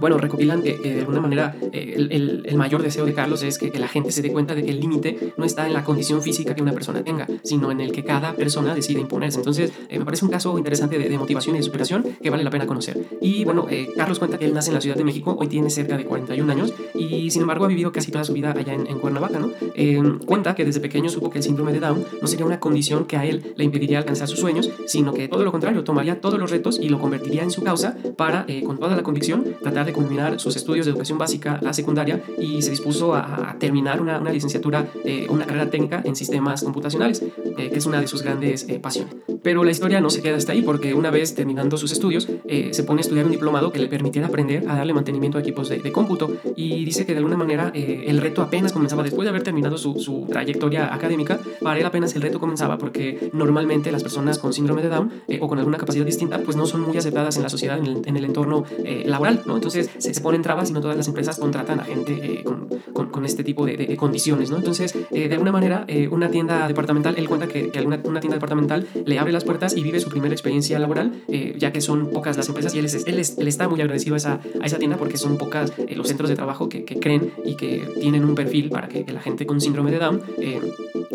bueno, 0.04 0.18
recopilan 0.18 0.62
que, 0.62 0.76
de 0.76 1.00
alguna 1.00 1.20
manera 1.20 1.56
el, 1.72 2.42
el, 2.44 2.56
mayor 2.56 2.82
deseo 2.82 3.06
de 3.06 3.14
Carlos 3.14 3.42
es 3.42 3.58
que, 3.58 3.70
que 3.70 3.78
la 3.78 3.88
gente 3.88 4.12
se 4.12 4.20
dé 4.20 4.30
cuenta 4.30 4.54
de 4.54 4.62
que 4.62 4.70
el 4.70 4.80
límite 4.80 5.32
no 5.38 5.44
está 5.44 5.66
en 5.66 5.72
la 5.72 5.82
condición 5.82 6.20
física 6.20 6.54
que 6.54 6.62
una 6.62 6.72
persona 6.72 7.02
tenga, 7.02 7.26
sino 7.42 7.70
en 7.70 7.80
el 7.80 7.92
que 7.92 8.04
cada 8.04 8.34
persona 8.34 8.74
decide 8.74 9.00
imponerse. 9.00 9.38
Entonces, 9.38 9.72
eh, 9.88 9.98
me 9.98 10.04
parece 10.04 10.24
un 10.24 10.30
caso 10.30 10.56
interesante 10.58 10.98
de, 10.98 11.18
motivación 11.18 11.54
y 11.54 11.58
de 11.58 11.64
superación 11.64 12.04
que 12.22 12.30
vale 12.30 12.44
la 12.44 12.50
pena 12.50 12.66
conocer. 12.66 12.98
Y 13.20 13.44
bueno, 13.44 13.66
eh, 13.70 13.88
Carlos 13.96 14.18
cuenta 14.18 14.38
que 14.38 14.44
él 14.44 14.54
nace 14.54 14.70
en 14.70 14.74
la 14.74 14.80
Ciudad 14.80 14.96
de 14.96 15.04
México, 15.04 15.36
hoy 15.38 15.46
tiene 15.46 15.70
cerca 15.70 15.96
de 15.96 16.04
41 16.04 16.50
años 16.52 16.74
y 16.94 17.30
sin 17.30 17.42
embargo 17.42 17.64
ha 17.64 17.68
vivido 17.68 17.92
casi 17.92 18.10
toda 18.10 18.24
su 18.24 18.32
vida 18.32 18.52
allá 18.52 18.74
en, 18.74 18.98
Cuernavaca, 18.98 19.38
¿no? 19.38 19.50
Eh, 19.74 20.00
cuenta 20.24 20.54
que 20.54 20.64
desde 20.64 20.80
pequeño 20.80 21.08
supo 21.10 21.30
que 21.30 21.38
el 21.38 21.44
síndrome 21.44 21.72
de 21.72 21.80
Down 21.80 22.04
no 22.20 22.26
sería 22.26 22.46
una 22.46 22.58
condición 22.58 23.04
que 23.04 23.16
a 23.16 23.24
él 23.24 23.54
le 23.56 23.64
impediría 23.64 23.98
alcanzar 23.98 24.28
sus 24.28 24.38
sueños, 24.38 24.70
sino 24.86 25.12
que 25.12 25.28
todo 25.28 25.44
lo 25.44 25.52
contrario, 25.52 25.84
tomaría 25.84 26.20
todos 26.20 26.38
los 26.38 26.50
retos 26.50 26.78
y 26.80 26.88
lo 26.88 27.00
convertiría 27.00 27.42
en 27.42 27.50
su 27.50 27.62
causa 27.62 27.96
para, 28.16 28.46
con 28.64 28.78
toda 28.78 28.96
la 28.96 29.02
convicción, 29.02 29.44
tratar 29.62 29.86
de 29.86 29.92
culminar 29.94 30.38
sus 30.38 30.56
estudios 30.56 30.84
de 30.84 30.92
educación 30.92 31.16
básica, 31.16 31.58
la 31.62 31.72
secundaria, 31.72 32.22
y 32.38 32.60
se 32.60 32.70
dispuso 32.70 33.14
a, 33.14 33.56
terminar 33.58 34.00
una, 34.00 34.18
una 34.18 34.32
licenciatura 34.32 34.86
una 35.28 35.46
carrera 35.46 35.70
técnica 35.70 36.02
en 36.04 36.16
sistemas 36.16 36.62
computacionales, 36.62 37.22
eh, 37.22 37.70
que 37.70 37.78
es 37.78 37.86
una 37.86 38.00
de 38.00 38.06
sus 38.06 38.22
grandes 38.22 38.66
eh, 38.68 38.78
pasiones. 38.78 39.14
Pero 39.42 39.64
la 39.64 39.70
historia 39.70 40.00
no 40.00 40.10
se 40.10 40.22
queda 40.22 40.36
hasta 40.36 40.52
ahí, 40.52 40.62
porque 40.62 40.94
una 40.94 41.10
vez 41.10 41.34
terminando 41.34 41.76
sus 41.76 41.92
estudios, 41.92 42.28
eh, 42.46 42.70
se 42.72 42.82
pone 42.84 43.00
a 43.00 43.02
estudiar 43.02 43.26
un 43.26 43.32
diplomado 43.32 43.72
que 43.72 43.78
le 43.78 43.88
permitiera 43.88 44.28
aprender 44.28 44.68
a 44.68 44.76
darle 44.76 44.94
mantenimiento 44.94 45.38
a 45.38 45.40
equipos 45.40 45.68
de, 45.68 45.92
cómputo. 45.92 46.32
Y 46.56 46.84
dice 46.84 47.06
que 47.06 47.12
de 47.12 47.18
alguna 47.18 47.36
manera 47.36 47.70
el 47.74 48.18
reto 48.18 48.42
apenas 48.42 48.72
comenzaba 48.72 49.02
después 49.02 49.24
de 49.26 49.30
haber 49.30 49.42
terminado 49.42 49.78
su, 49.78 49.98
su, 49.98 50.26
trayectoria 50.28 50.92
académica. 50.92 51.38
Para 51.62 51.78
él 51.78 51.86
apenas 51.86 52.14
el 52.16 52.22
reto 52.22 52.40
comenzaba, 52.40 52.78
porque 52.78 53.30
normalmente 53.32 53.92
las 53.92 54.02
personas 54.02 54.38
con 54.38 54.52
síndrome 54.52 54.82
de 54.82 54.88
Down 54.88 55.12
o 55.40 55.48
con 55.48 55.58
alguna 55.58 55.78
capacidad 55.78 56.04
distinta, 56.04 56.38
pues 56.38 56.56
no 56.56 56.66
son 56.66 56.80
muy 56.80 56.96
aceptadas 56.96 57.36
en 57.36 57.42
la 57.42 57.48
sociedad, 57.48 57.78
en 57.78 58.16
el, 58.16 58.24
entorno 58.24 58.64
laboral, 59.04 59.42
¿no? 59.46 59.54
Entonces 59.56 59.73
se, 59.82 60.14
se, 60.14 60.20
ponen 60.20 60.42
trabas 60.42 60.70
y 60.70 60.72
no 60.72 60.80
todas 60.80 60.96
las 60.96 61.08
empresas 61.08 61.38
contratan 61.38 61.80
a 61.80 61.84
gente 61.84 62.42
con, 62.44 62.68
con, 62.92 63.10
con, 63.10 63.24
este 63.24 63.44
tipo 63.44 63.66
de, 63.66 63.76
de 63.76 63.96
condiciones, 63.96 64.50
¿no? 64.50 64.56
Entonces 64.56 64.94
eh, 65.10 65.28
de 65.28 65.34
alguna 65.34 65.52
manera, 65.52 65.84
eh, 65.88 66.08
una 66.08 66.30
tienda 66.30 66.66
departamental, 66.68 67.14
él 67.16 67.28
cuenta 67.28 67.46
que, 67.46 67.70
que 67.70 67.80
una, 67.80 68.00
tienda 68.02 68.36
departamental 68.36 68.86
le 69.04 69.18
abre 69.18 69.32
las 69.32 69.44
puertas 69.44 69.76
y 69.76 69.82
vive 69.82 70.00
su 70.00 70.08
primera 70.08 70.32
experiencia 70.32 70.78
laboral, 70.78 71.12
eh, 71.28 71.54
ya 71.58 71.72
que 71.72 71.80
son 71.80 72.10
pocas 72.10 72.36
las 72.36 72.48
empresas 72.48 72.74
y 72.74 72.78
él, 72.78 72.86
él, 72.86 73.22
él, 73.38 73.48
está 73.48 73.68
muy 73.68 73.80
agradecido 73.80 74.14
a 74.14 74.18
esa, 74.18 74.40
a 74.60 74.66
esa 74.66 74.78
tienda 74.78 74.96
porque 74.96 75.16
son 75.16 75.38
pocas 75.38 75.72
los 75.94 76.08
centros 76.08 76.28
de 76.28 76.36
trabajo 76.36 76.68
que, 76.68 76.84
que, 76.84 76.98
creen 76.98 77.32
y 77.44 77.56
que 77.56 77.88
tienen 78.00 78.24
un 78.24 78.34
perfil 78.34 78.70
para 78.70 78.88
que, 78.88 79.04
la 79.04 79.20
gente 79.20 79.46
con 79.46 79.60
síndrome 79.60 79.92
de 79.92 79.98
Down 79.98 80.22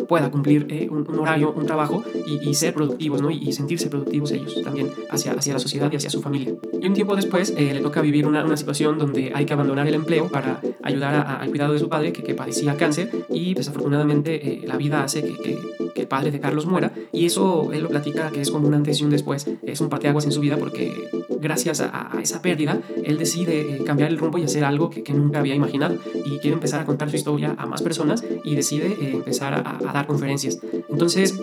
pueda 0.09 0.31
cumplir 0.31 0.65
eh, 0.69 0.89
un, 0.89 1.07
horario, 1.19 1.53
un 1.53 1.65
trabajo 1.65 2.03
y, 2.25 2.53
ser 2.55 2.73
productivos, 2.73 3.21
¿no? 3.21 3.29
Y, 3.31 3.53
sentirse 3.53 3.89
productivos 3.89 4.31
ellos 4.31 4.61
también 4.63 4.89
hacia, 5.09 5.33
hacia 5.33 5.53
la 5.53 5.59
sociedad 5.59 5.89
y 5.91 5.95
hacia 5.95 6.09
su 6.09 6.21
familia. 6.21 6.53
Y 6.81 6.87
un 6.87 6.93
tiempo 6.93 7.15
después 7.15 7.53
eh, 7.55 7.73
le 7.73 7.81
toca 7.81 8.01
vivir 8.01 8.25
una, 8.25 8.48
una, 8.49 8.57
situación 8.57 8.97
donde 8.97 9.31
hay 9.33 9.45
que 9.45 9.53
abandonar 9.53 9.87
el 9.87 9.93
empleo 9.93 10.27
para 10.27 10.59
ayudar 10.83 11.39
al 11.39 11.49
cuidado 11.49 11.73
de 11.73 11.79
su 11.79 11.87
padre 11.87 12.11
que, 12.11 12.23
que 12.23 12.33
padecía 12.33 12.75
cáncer 12.75 13.09
y 13.29 13.53
desafortunadamente 13.53 14.61
la 14.65 14.75
vida 14.75 15.03
hace 15.03 15.21
que, 15.21 15.37
que, 15.37 15.57
que, 15.93 16.01
el 16.01 16.07
padre 16.07 16.31
de 16.31 16.39
Carlos 16.39 16.65
muera 16.65 16.91
y 17.11 17.25
eso 17.25 17.71
él 17.71 17.83
lo 17.83 17.89
platica 17.89 18.31
que 18.31 18.41
es 18.41 18.51
como 18.51 18.67
un 18.67 18.73
antes 18.73 18.99
y 18.99 19.03
un 19.03 19.11
después, 19.11 19.47
es 19.63 19.81
un 19.81 19.89
parteaguas 19.89 20.25
en 20.25 20.31
su 20.31 20.41
vida 20.41 20.57
porque 20.57 21.09
gracias 21.39 21.81
a, 21.81 22.11
esa 22.21 22.41
pérdida 22.41 22.81
él 23.03 23.17
decide 23.17 23.83
cambiar 23.85 24.09
el 24.09 24.17
rumbo 24.17 24.37
y 24.37 24.43
hacer 24.43 24.63
algo 24.63 24.89
que, 24.89 25.03
nunca 25.13 25.39
había 25.39 25.55
imaginado 25.55 25.97
y 26.13 26.37
quiere 26.39 26.53
empezar 26.53 26.81
a 26.81 26.85
contar 26.85 27.09
su 27.09 27.15
historia 27.15 27.55
a 27.57 27.65
más 27.65 27.81
personas 27.81 28.23
y 28.43 28.55
decide 28.55 28.95
empezar 29.11 29.53
a, 29.53 29.79
dar 29.91 30.05
conferencias. 30.05 30.59
Entonces, 30.87 31.39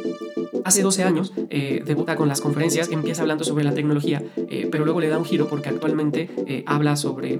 hace 0.66 0.82
12 0.82 1.04
años 1.04 1.32
eh, 1.48 1.82
debuta 1.86 2.16
con 2.16 2.28
las 2.28 2.40
conferencias, 2.40 2.90
empieza 2.90 3.22
hablando 3.22 3.44
sobre 3.44 3.62
la 3.62 3.72
tecnología, 3.72 4.22
eh, 4.36 4.68
pero 4.70 4.84
luego 4.84 5.00
le 5.00 5.08
da 5.08 5.16
un 5.16 5.24
giro 5.24 5.48
porque 5.48 5.68
actualmente 5.68 6.28
eh, 6.46 6.64
habla 6.66 6.96
sobre 6.96 7.38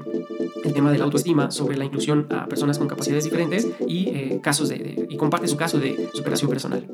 el 0.64 0.72
tema 0.72 0.92
de 0.92 0.98
la 0.98 1.04
autoestima, 1.04 1.50
sobre 1.50 1.76
la 1.76 1.84
inclusión 1.84 2.28
a 2.30 2.46
personas 2.46 2.78
con 2.78 2.86
capacidades 2.86 3.24
diferentes 3.24 3.68
y, 3.86 4.38
casos 4.40 4.68
de, 4.68 5.06
y 5.08 5.16
comparte 5.16 5.48
su 5.48 5.56
caso 5.56 5.78
de 5.78 6.08
superación 6.14 6.48
personal. 6.48 6.86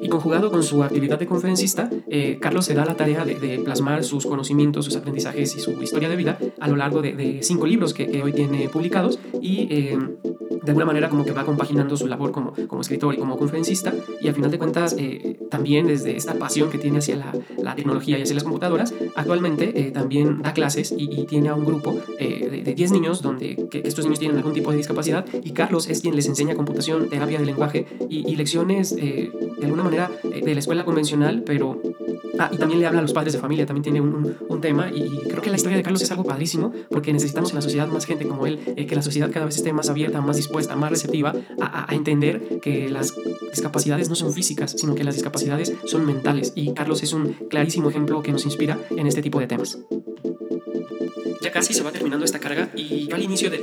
Y 0.00 0.08
conjugado 0.08 0.50
con 0.50 0.62
su 0.62 0.82
actividad 0.82 1.18
de 1.18 1.26
conferencista, 1.26 1.90
Carlos 2.40 2.64
se 2.64 2.74
da 2.74 2.84
la 2.86 2.96
tarea 2.96 3.24
de, 3.24 3.60
plasmar 3.64 4.04
sus 4.04 4.24
conocimientos, 4.26 4.86
sus 4.86 4.96
aprendizajes 4.96 5.54
y 5.54 5.60
su 5.60 5.82
historia 5.82 6.08
de 6.08 6.16
vida 6.16 6.38
a 6.60 6.68
lo 6.68 6.76
largo 6.76 7.02
de, 7.02 7.40
cinco 7.42 7.66
libros 7.66 7.92
que, 7.92 8.06
que, 8.06 8.22
hoy 8.22 8.32
tiene 8.32 8.68
publicados 8.68 9.18
y 9.42 9.90
de 10.62 10.70
alguna 10.70 10.86
manera 10.86 11.08
como 11.08 11.24
que 11.24 11.32
va 11.32 11.44
compaginando 11.44 11.96
su 11.96 12.06
labor 12.06 12.32
como, 12.32 12.52
como 12.66 12.80
escritor 12.82 13.14
y 13.14 13.18
como 13.18 13.36
conferencista 13.36 13.92
y 14.20 14.28
al 14.28 14.34
final 14.34 14.50
de 14.50 14.58
cuentas 14.58 14.94
eh, 14.98 15.38
también 15.50 15.86
desde 15.86 16.16
esta 16.16 16.34
pasión 16.34 16.70
que 16.70 16.78
tiene 16.78 16.98
hacia 16.98 17.16
la, 17.16 17.32
la 17.58 17.74
tecnología 17.74 18.18
y 18.18 18.22
hacia 18.22 18.34
las 18.34 18.44
computadoras, 18.44 18.94
actualmente 19.14 19.72
eh, 19.80 19.90
también 19.90 20.42
da 20.42 20.52
clases 20.52 20.94
y, 20.96 21.10
tiene 21.30 21.50
a 21.50 21.54
un 21.54 21.64
grupo 21.64 21.96
eh, 22.18 22.62
de 22.64 22.74
10 22.74 22.92
niños 22.92 23.20
donde 23.20 23.68
estos 23.84 24.04
niños 24.04 24.18
tienen 24.18 24.38
algún 24.38 24.52
tipo 24.52 24.70
de 24.70 24.78
discapacidad 24.78 25.24
y 25.44 25.50
Carlos 25.50 25.88
es 25.88 26.00
quien 26.00 26.16
les 26.16 26.26
enseña 26.26 26.54
computación, 26.54 27.08
terapia 27.08 27.38
de 27.38 27.44
lenguaje 27.44 27.86
y, 28.08 28.34
lecciones 28.36 28.96
de 28.96 29.30
alguna 29.62 29.82
manera 29.82 30.10
de 30.24 30.54
la 30.54 30.58
escuela 30.58 30.84
convencional, 30.84 31.42
pero 31.44 31.80
Ah, 32.38 32.50
y 32.52 32.56
también 32.56 32.80
le 32.80 32.86
habla 32.86 33.00
a 33.00 33.02
los 33.02 33.12
padres 33.12 33.32
de 33.32 33.38
familia, 33.38 33.66
también 33.66 33.82
tiene 33.82 34.00
un, 34.00 34.36
un, 34.48 34.60
tema 34.60 34.90
y 34.90 35.08
creo 35.28 35.42
que 35.42 35.50
la 35.50 35.56
historia 35.56 35.76
de 35.76 35.82
Carlos 35.82 36.02
es 36.02 36.10
algo 36.10 36.24
padrísimo 36.24 36.72
porque 36.90 37.12
necesitamos 37.12 37.50
en 37.50 37.56
la 37.56 37.62
sociedad 37.62 37.88
más 37.88 38.04
gente 38.06 38.26
como 38.26 38.46
él, 38.46 38.58
que 38.58 38.94
la 38.94 39.02
sociedad 39.02 39.30
cada 39.32 39.46
vez 39.46 39.56
esté 39.56 39.72
más 39.72 39.88
abierta, 39.88 40.20
más 40.20 40.36
dispuesta 40.36 40.76
más 40.76 40.90
receptiva 40.90 41.34
a, 41.60 41.90
a, 41.90 41.94
entender 41.94 42.60
que 42.60 42.88
las 42.88 43.14
discapacidades 43.50 44.08
no 44.08 44.14
son 44.14 44.32
físicas, 44.32 44.74
sino 44.76 44.94
que 44.94 45.04
las 45.04 45.14
discapacidades 45.14 45.74
son 45.86 46.06
mentales. 46.06 46.52
Y 46.54 46.72
Carlos 46.72 47.02
es 47.02 47.12
un 47.12 47.34
clarísimo 47.48 47.90
ejemplo 47.90 48.22
que 48.22 48.32
nos 48.32 48.44
inspira 48.44 48.78
en 48.90 49.06
este 49.06 49.22
tipo 49.22 49.40
de 49.40 49.46
temas. 49.46 49.78
Ya 51.40 51.50
casi 51.50 51.72
se 51.72 51.82
va 51.82 51.90
terminando 51.90 52.24
esta 52.24 52.38
carga 52.38 52.70
y 52.76 53.08
yo 53.08 53.16
al 53.16 53.22
inicio 53.22 53.50
del, 53.50 53.62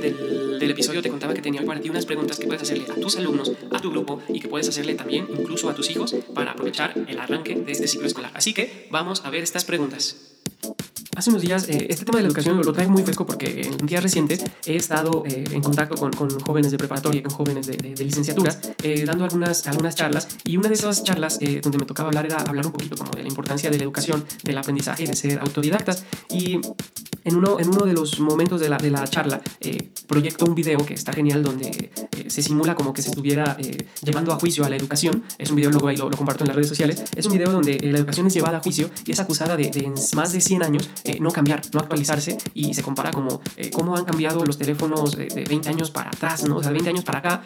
del, 0.58 0.70
episodio 0.70 1.00
te 1.00 1.10
contaba 1.10 1.34
que 1.34 1.42
tenía 1.42 1.64
para 1.64 1.80
ti 1.80 1.90
unas 1.90 2.06
preguntas 2.06 2.38
que 2.38 2.46
puedes 2.46 2.62
hacerle 2.62 2.86
a 2.90 2.94
tus 2.94 3.16
alumnos, 3.16 3.52
a 3.70 3.80
tu 3.80 3.90
grupo 3.90 4.20
y 4.28 4.40
que 4.40 4.48
puedes 4.48 4.68
hacerle 4.68 4.94
también 4.94 5.26
incluso 5.30 5.70
a 5.70 5.74
tus 5.74 5.88
hijos 5.90 6.14
para 6.34 6.52
aprovechar 6.52 6.94
el 7.06 7.18
arranque 7.18 7.54
de 7.54 7.72
este 7.72 7.86
ciclo 7.86 8.06
escolar. 8.06 8.32
Así 8.34 8.52
que 8.52 8.88
vamos 8.90 9.24
a 9.24 9.30
ver 9.30 9.42
estas 9.42 9.64
preguntas. 9.64 10.37
Hace 11.18 11.30
unos 11.30 11.42
días, 11.42 11.68
eh, 11.68 11.88
este 11.90 12.04
tema 12.04 12.18
de 12.18 12.22
la 12.22 12.28
educación 12.28 12.56
lo 12.64 12.72
traigo 12.72 12.92
muy 12.92 13.02
fresco 13.02 13.26
porque 13.26 13.62
en 13.62 13.86
días 13.88 14.00
recientes 14.00 14.44
he 14.64 14.76
estado 14.76 15.24
eh, 15.26 15.42
en 15.50 15.60
contacto 15.60 15.96
con, 15.96 16.12
con, 16.12 16.30
jóvenes 16.38 16.70
de 16.70 16.78
preparatoria, 16.78 17.24
con 17.24 17.32
jóvenes 17.32 17.66
de, 17.66 17.76
de, 17.76 18.04
licenciaturas, 18.04 18.60
eh, 18.84 19.02
dando 19.04 19.24
algunas, 19.24 19.66
algunas 19.66 19.96
charlas. 19.96 20.28
Y 20.44 20.56
una 20.58 20.68
de 20.68 20.74
esas 20.74 21.02
charlas 21.02 21.40
donde 21.40 21.76
me 21.76 21.86
tocaba 21.86 22.10
hablar 22.10 22.26
era 22.26 22.36
hablar 22.36 22.66
un 22.66 22.70
poquito 22.70 22.96
como 22.96 23.10
de 23.10 23.22
la 23.22 23.28
importancia 23.28 23.68
de 23.68 23.78
la 23.78 23.82
educación, 23.82 24.24
del 24.44 24.58
aprendizaje, 24.58 25.08
de 25.08 25.16
ser 25.16 25.40
autodidactas. 25.40 26.04
Y 26.30 26.60
en 27.28 27.36
uno, 27.36 27.60
en 27.60 27.68
uno 27.68 27.84
de 27.84 27.92
los 27.92 28.20
momentos 28.20 28.60
de 28.60 28.68
la, 28.68 28.78
de 28.78 28.90
la 28.90 29.06
charla, 29.06 29.40
eh, 29.60 29.90
proyecto 30.06 30.46
un 30.46 30.54
video 30.54 30.78
que 30.84 30.94
está 30.94 31.12
genial 31.12 31.42
donde 31.42 31.90
eh, 32.16 32.30
se 32.30 32.42
simula 32.42 32.74
como 32.74 32.92
que 32.92 33.02
se 33.02 33.10
estuviera 33.10 33.56
eh, 33.58 33.86
llevando 34.02 34.32
a 34.32 34.36
juicio 34.36 34.64
a 34.64 34.70
la 34.70 34.76
educación. 34.76 35.22
Es 35.36 35.50
un 35.50 35.56
video, 35.56 35.70
luego 35.70 35.88
ahí 35.88 35.96
lo, 35.96 36.08
lo, 36.08 36.16
comparto 36.16 36.44
en 36.44 36.48
las 36.48 36.56
redes 36.56 36.68
sociales. 36.68 37.04
Es 37.14 37.26
un 37.26 37.32
video 37.32 37.52
donde 37.52 37.78
la 37.80 37.98
educación 37.98 38.26
es 38.26 38.34
llevada 38.34 38.58
a 38.58 38.60
juicio 38.60 38.88
y 39.04 39.12
es 39.12 39.20
acusada 39.20 39.56
de, 39.56 39.70
de 39.70 39.92
más 40.14 40.32
de 40.32 40.40
100 40.40 40.62
años 40.62 40.88
no 41.20 41.30
cambiar, 41.30 41.62
no 41.72 41.80
actualizarse 41.80 42.38
y 42.54 42.74
se 42.74 42.82
compara 42.82 43.10
como 43.10 43.40
cómo 43.72 43.96
han 43.96 44.04
cambiado 44.04 44.44
los 44.44 44.58
teléfonos 44.58 45.16
de, 45.16 45.28
20 45.48 45.68
años 45.68 45.90
para 45.90 46.10
atrás, 46.10 46.44
¿no? 46.44 46.56
O 46.56 46.62
sea, 46.62 46.70
de 46.70 46.74
20 46.74 46.90
años 46.90 47.04
para 47.04 47.18
acá 47.18 47.42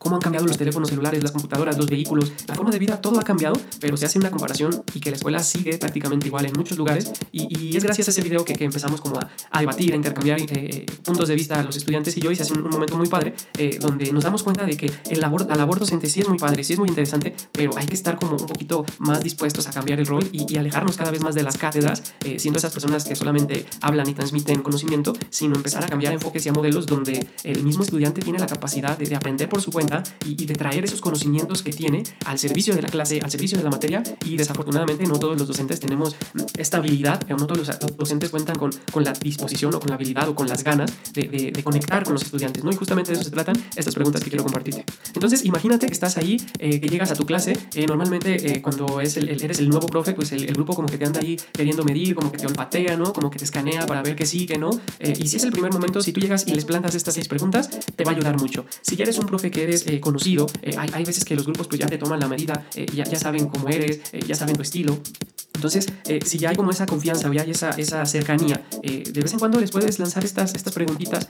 cómo 0.00 0.16
han 0.16 0.22
cambiado 0.22 0.46
los 0.46 0.56
teléfonos 0.56 0.88
celulares, 0.88 1.22
las 1.22 1.30
computadoras, 1.30 1.76
los 1.76 1.86
vehículos, 1.86 2.32
la 2.48 2.54
forma 2.54 2.70
de 2.70 2.78
vida, 2.78 3.02
todo 3.02 3.20
ha 3.20 3.22
cambiado, 3.22 3.54
pero 3.80 3.98
se 3.98 4.06
hace 4.06 4.18
una 4.18 4.30
comparación 4.30 4.82
y 4.94 5.00
que 5.00 5.10
la 5.10 5.16
escuela 5.16 5.42
sigue 5.42 5.76
prácticamente 5.76 6.26
igual 6.26 6.46
en 6.46 6.54
muchos 6.54 6.78
lugares. 6.78 7.12
Y, 7.32 7.76
es 7.76 7.84
gracias 7.84 8.08
a 8.08 8.10
ese 8.10 8.22
video 8.22 8.42
que, 8.42 8.54
que 8.54 8.64
empezamos 8.64 9.00
como 9.02 9.20
a, 9.20 9.60
debatir, 9.60 9.92
a 9.92 9.96
intercambiar 9.96 10.40
eh, 10.40 10.86
puntos 11.04 11.28
de 11.28 11.34
vista 11.34 11.60
a 11.60 11.62
los 11.62 11.76
estudiantes. 11.76 12.16
Y 12.16 12.20
yo 12.20 12.30
hice 12.30 12.42
hace 12.42 12.54
un, 12.54 12.62
momento 12.70 12.96
muy 12.96 13.08
padre 13.08 13.34
eh, 13.58 13.78
donde 13.78 14.10
nos 14.10 14.24
damos 14.24 14.42
cuenta 14.42 14.64
de 14.64 14.74
que 14.74 14.90
el 15.10 15.20
labor, 15.20 15.46
la 15.46 15.54
labor 15.54 15.78
docente 15.78 16.08
sí 16.08 16.20
es 16.20 16.28
muy 16.28 16.38
padre, 16.38 16.64
sí 16.64 16.72
es 16.72 16.78
muy 16.78 16.88
interesante, 16.88 17.34
pero 17.52 17.76
hay 17.76 17.86
que 17.86 17.94
estar 17.94 18.18
como 18.18 18.36
un 18.36 18.46
poquito 18.46 18.86
más 18.98 19.22
dispuestos 19.22 19.68
a 19.68 19.70
cambiar 19.70 20.00
el 20.00 20.06
rol 20.06 20.26
y, 20.32 20.56
alejarnos 20.56 20.96
cada 20.96 21.10
vez 21.10 21.22
más 21.22 21.34
de 21.34 21.42
las 21.42 21.56
cátedras, 21.58 22.14
eh, 22.24 22.38
siendo 22.38 22.58
esas 22.58 22.72
personas 22.72 23.04
que 23.04 23.16
solamente 23.16 23.66
hablan 23.80 24.08
y 24.08 24.14
transmiten 24.14 24.62
conocimiento, 24.62 25.12
sino 25.30 25.56
empezar 25.56 25.84
a 25.84 25.88
cambiar 25.88 26.12
enfoques 26.12 26.44
y 26.44 26.48
a 26.48 26.52
modelos 26.52 26.86
donde 26.86 27.26
el 27.44 27.62
mismo 27.62 27.82
estudiante 27.82 28.20
tiene 28.20 28.38
la 28.38 28.46
capacidad 28.46 28.96
de, 28.96 29.06
de 29.06 29.16
aprender 29.16 29.48
por 29.48 29.62
su 29.62 29.70
cuenta 29.70 29.89
y, 30.26 30.46
de 30.46 30.54
traer 30.54 30.84
esos 30.84 31.00
conocimientos 31.00 31.62
que 31.62 31.72
tiene 31.72 32.02
al 32.24 32.38
servicio 32.38 32.74
de 32.74 32.82
la 32.82 32.88
clase, 32.88 33.20
al 33.22 33.30
servicio 33.30 33.58
de 33.58 33.64
la 33.64 33.70
materia 33.70 34.02
y 34.24 34.36
desafortunadamente 34.36 35.06
no 35.06 35.18
todos 35.18 35.38
los 35.38 35.46
docentes 35.46 35.80
tenemos 35.80 36.16
esta 36.56 36.78
habilidad, 36.78 37.26
no 37.28 37.46
todos 37.46 37.68
los 37.68 37.96
docentes 37.96 38.30
cuentan 38.30 38.56
con, 38.56 38.70
con 38.90 39.04
la 39.04 39.12
disposición 39.12 39.74
o 39.74 39.80
con 39.80 39.88
la 39.88 39.96
habilidad 39.96 40.28
o 40.28 40.34
con 40.34 40.48
las 40.48 40.64
ganas 40.64 40.90
de, 41.12 41.52
de, 41.54 41.62
conectar 41.62 42.04
con 42.04 42.14
los 42.14 42.22
estudiantes, 42.22 42.64
¿no? 42.64 42.70
Y 42.70 42.74
justamente 42.74 43.10
de 43.10 43.16
eso 43.16 43.24
se 43.24 43.30
tratan 43.30 43.54
estas 43.76 43.94
preguntas 43.94 44.22
que 44.22 44.30
quiero 44.30 44.44
compartirte. 44.44 44.84
Entonces, 45.14 45.44
imagínate 45.44 45.86
que 45.86 45.92
estás 45.92 46.16
ahí, 46.16 46.38
eh, 46.58 46.80
que 46.80 46.88
llegas 46.88 47.10
a 47.10 47.14
tu 47.14 47.24
clase, 47.26 47.56
eh, 47.74 47.86
normalmente 47.86 48.56
eh, 48.56 48.62
cuando 48.62 49.00
es 49.00 49.16
el, 49.16 49.28
eres 49.28 49.58
el 49.58 49.68
nuevo 49.68 49.86
profe, 49.86 50.14
pues 50.14 50.32
el, 50.32 50.44
el, 50.44 50.54
grupo 50.54 50.74
como 50.74 50.88
que 50.88 50.98
te 50.98 51.04
anda 51.04 51.20
ahí 51.20 51.38
queriendo 51.52 51.84
medir, 51.84 52.14
como 52.14 52.32
que 52.32 52.38
te 52.38 52.46
olfatea, 52.46 52.96
¿no? 52.96 53.12
Como 53.12 53.30
que 53.30 53.38
te 53.38 53.44
escanea 53.44 53.86
para 53.86 54.02
ver 54.02 54.16
que 54.16 54.26
sí, 54.26 54.46
que 54.46 54.58
no. 54.58 54.70
y 55.00 55.28
si 55.28 55.36
es 55.36 55.44
el 55.44 55.52
primer 55.52 55.72
momento, 55.72 56.00
si 56.00 56.12
tú 56.12 56.20
llegas 56.20 56.46
y 56.46 56.54
les 56.54 56.64
plantas 56.64 56.94
estas 56.94 57.14
seis 57.14 57.28
preguntas, 57.28 57.70
te 57.96 58.04
va 58.04 58.12
a 58.12 58.14
ayudar 58.14 58.38
mucho. 58.38 58.64
Si 58.82 58.96
ya 58.96 59.04
eres 59.04 59.18
un 59.18 59.26
profe 59.26 59.50
que 59.50 59.62
eres 59.62 59.79
eh, 59.86 60.00
conocido. 60.00 60.46
Eh, 60.62 60.74
hay, 60.78 60.90
hay, 60.92 61.04
veces 61.04 61.24
que 61.24 61.34
los 61.34 61.44
grupos 61.44 61.68
pues 61.68 61.80
ya 61.80 61.86
te 61.86 61.98
toman 61.98 62.20
la 62.20 62.28
medida, 62.28 62.66
eh, 62.74 62.86
ya, 62.94 63.04
ya 63.04 63.18
saben 63.18 63.46
cómo 63.48 63.68
eres, 63.68 64.00
ya 64.26 64.34
saben 64.34 64.56
tu 64.56 64.62
estilo. 64.62 64.98
Entonces, 65.54 65.88
si 66.24 66.38
ya 66.38 66.50
hay 66.50 66.56
como 66.56 66.70
esa 66.70 66.86
confianza 66.86 67.28
o 67.28 67.32
ya 67.34 67.42
hay 67.42 67.50
esa, 67.50 67.70
esa 67.72 68.06
cercanía, 68.06 68.64
de 68.82 69.20
vez 69.20 69.32
en 69.34 69.38
cuando 69.38 69.60
les 69.60 69.70
puedes 69.70 69.98
lanzar 69.98 70.24
estas, 70.24 70.54
estas 70.54 70.72
preguntitas 70.72 71.28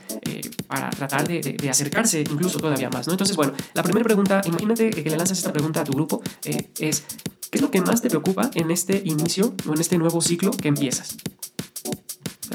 para 0.67 0.89
tratar 0.89 1.27
de, 1.27 1.41
de, 1.41 1.69
acercarse 1.69 2.21
incluso 2.21 2.57
todavía 2.57 2.89
más, 2.89 3.07
¿no? 3.07 3.13
Entonces, 3.13 3.35
bueno, 3.35 3.51
la 3.73 3.83
primera 3.83 4.05
pregunta, 4.05 4.41
imagínate 4.45 4.89
que 4.91 5.09
le 5.09 5.17
lanzas 5.17 5.37
esta 5.37 5.51
pregunta 5.51 5.81
a 5.81 5.83
tu 5.83 5.91
grupo, 5.91 6.21
es, 6.45 7.03
¿qué 7.49 7.57
es 7.57 7.61
lo 7.61 7.71
que 7.71 7.81
más 7.81 8.01
te 8.01 8.07
preocupa 8.07 8.49
en 8.53 8.71
este 8.71 9.01
inicio 9.03 9.53
o 9.67 9.73
en 9.73 9.81
este 9.81 9.97
nuevo 9.97 10.21
ciclo 10.21 10.51
que 10.51 10.69
empiezas? 10.69 11.17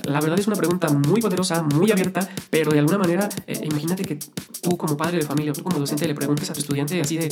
La 0.04 0.20
verdad 0.20 0.38
es 0.38 0.46
una 0.46 0.56
pregunta 0.56 0.88
muy 0.88 1.20
poderosa, 1.20 1.62
muy 1.62 1.90
abierta, 1.90 2.28
pero 2.50 2.70
de 2.70 2.78
alguna 2.78 2.98
manera, 2.98 3.28
eh, 3.46 3.60
imagínate 3.64 4.04
que 4.04 4.18
tú 4.62 4.76
como 4.76 4.96
padre 4.96 5.18
de 5.18 5.24
familia 5.24 5.52
o 5.52 5.54
tú 5.54 5.62
como 5.62 5.78
docente 5.78 6.06
le 6.06 6.14
preguntes 6.14 6.50
a 6.50 6.52
tu 6.52 6.60
estudiante 6.60 7.00
así 7.00 7.16
de, 7.16 7.28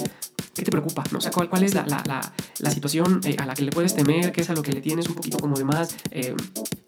¿qué 0.54 0.62
te 0.62 0.70
preocupa? 0.70 1.04
¿no? 1.10 1.18
O 1.18 1.20
sea, 1.20 1.30
¿cuál, 1.30 1.48
cuál 1.48 1.62
es 1.62 1.74
la, 1.74 1.84
la, 1.86 2.02
la, 2.06 2.32
la 2.58 2.70
situación 2.70 3.20
eh, 3.24 3.36
a 3.38 3.46
la 3.46 3.54
que 3.54 3.62
le 3.62 3.70
puedes 3.70 3.94
temer? 3.94 4.32
¿Qué 4.32 4.40
es 4.40 4.50
a 4.50 4.54
lo 4.54 4.62
que 4.62 4.72
le 4.72 4.80
tienes 4.80 5.08
un 5.08 5.14
poquito 5.14 5.38
como 5.38 5.56
de 5.56 5.64
más 5.64 5.96
eh, 6.10 6.34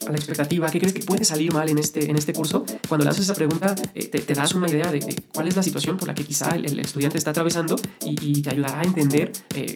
a 0.07 0.11
la 0.11 0.17
expectativa? 0.17 0.69
¿Qué 0.71 0.79
crees 0.79 0.95
que 0.95 1.01
puede 1.01 1.25
salir 1.25 1.53
mal 1.53 1.69
en 1.69 1.79
este, 1.79 2.11
en 2.11 2.17
este 2.17 2.33
curso? 2.33 2.65
Cuando 2.89 3.05
le 3.05 3.11
haces 3.11 3.25
esa 3.25 3.35
pregunta, 3.35 3.75
te, 3.75 4.07
te, 4.09 4.35
das 4.35 4.55
una 4.55 4.69
idea 4.69 4.91
de, 4.91 5.23
cuál 5.35 5.49
es 5.49 5.57
la 5.57 5.63
situación 5.63 5.97
por 5.97 6.09
la 6.09 6.15
que 6.15 6.25
quizá 6.25 6.55
el, 6.55 6.79
estudiante 6.79 7.19
está 7.19 7.31
atravesando 7.31 7.77
y, 8.05 8.17
y, 8.21 8.43
te 8.43 8.51
ayudará 8.51 8.81
a 8.81 8.85
entender 8.85 9.33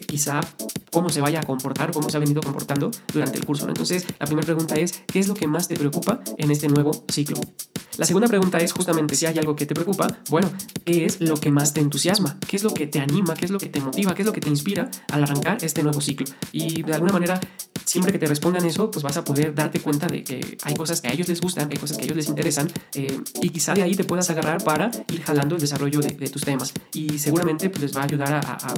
quizá 0.07 0.39
cómo 0.91 1.09
se 1.09 1.21
vaya 1.21 1.39
a 1.39 1.43
comportar, 1.43 1.91
cómo 1.91 2.09
se 2.09 2.17
ha 2.17 2.19
venido 2.19 2.41
comportando 2.41 2.91
durante 3.13 3.37
el 3.37 3.45
curso. 3.45 3.65
¿no? 3.65 3.71
Entonces, 3.71 4.05
la 4.19 4.25
primera 4.25 4.45
pregunta 4.45 4.75
es, 4.75 5.03
¿qué 5.07 5.19
es 5.19 5.27
lo 5.27 5.33
que 5.33 5.47
más 5.47 5.67
te 5.67 5.75
preocupa 5.75 5.90
en 6.37 6.51
este 6.51 6.67
nuevo 6.67 6.91
ciclo? 7.11 7.39
La 7.97 8.05
segunda 8.05 8.27
pregunta 8.27 8.57
es 8.57 8.71
justamente 8.71 9.15
si 9.15 9.25
hay 9.25 9.37
algo 9.37 9.55
que 9.55 9.65
te 9.65 9.73
preocupa, 9.73 10.07
bueno, 10.29 10.49
¿qué 10.85 11.05
es 11.05 11.19
lo 11.19 11.35
que 11.35 11.51
más 11.51 11.73
te 11.73 11.81
entusiasma? 11.81 12.37
¿Qué 12.47 12.55
es 12.55 12.63
lo 12.63 12.73
que 12.73 12.87
te 12.87 12.99
anima? 12.99 13.33
¿Qué 13.33 13.45
es 13.45 13.51
lo 13.51 13.59
que 13.59 13.67
te 13.67 13.81
motiva? 13.81 14.15
¿Qué 14.15 14.21
es 14.21 14.25
lo 14.25 14.31
que 14.31 14.39
te 14.39 14.49
inspira 14.49 14.89
al 15.11 15.23
arrancar 15.23 15.57
este 15.61 15.83
nuevo 15.83 15.99
ciclo? 15.99 16.25
Y 16.53 16.83
de 16.83 16.93
alguna 16.93 17.11
manera, 17.11 17.39
siempre 17.85 18.13
que 18.13 18.17
te 18.17 18.27
respondan 18.27 18.65
eso, 18.65 18.89
pues 18.89 19.03
vas 19.03 19.17
a 19.17 19.23
poder 19.23 19.53
darte 19.53 19.81
cuenta 19.81 20.07
de 20.07 20.23
que 20.23 20.57
hay 20.63 20.73
cosas 20.73 21.01
que 21.01 21.09
a 21.09 21.11
ellos 21.11 21.27
les 21.27 21.41
gustan, 21.41 21.69
hay 21.69 21.77
cosas 21.77 21.97
que 21.97 22.03
a 22.03 22.05
ellos 22.05 22.17
les 22.17 22.29
interesan 22.29 22.71
eh, 22.95 23.19
y 23.41 23.49
quizá 23.49 23.73
de 23.73 23.83
ahí 23.83 23.93
te 23.93 24.05
puedas 24.05 24.29
agarrar 24.29 24.63
para 24.63 24.89
ir 25.11 25.21
jalando 25.23 25.55
el 25.55 25.61
desarrollo 25.61 25.99
de, 25.99 26.11
tus 26.29 26.43
temas. 26.43 26.73
Y 26.93 27.19
seguramente 27.19 27.69
pues, 27.69 27.81
les 27.81 27.95
va 27.95 28.01
a 28.01 28.05
ayudar 28.05 28.33
a 28.33 28.73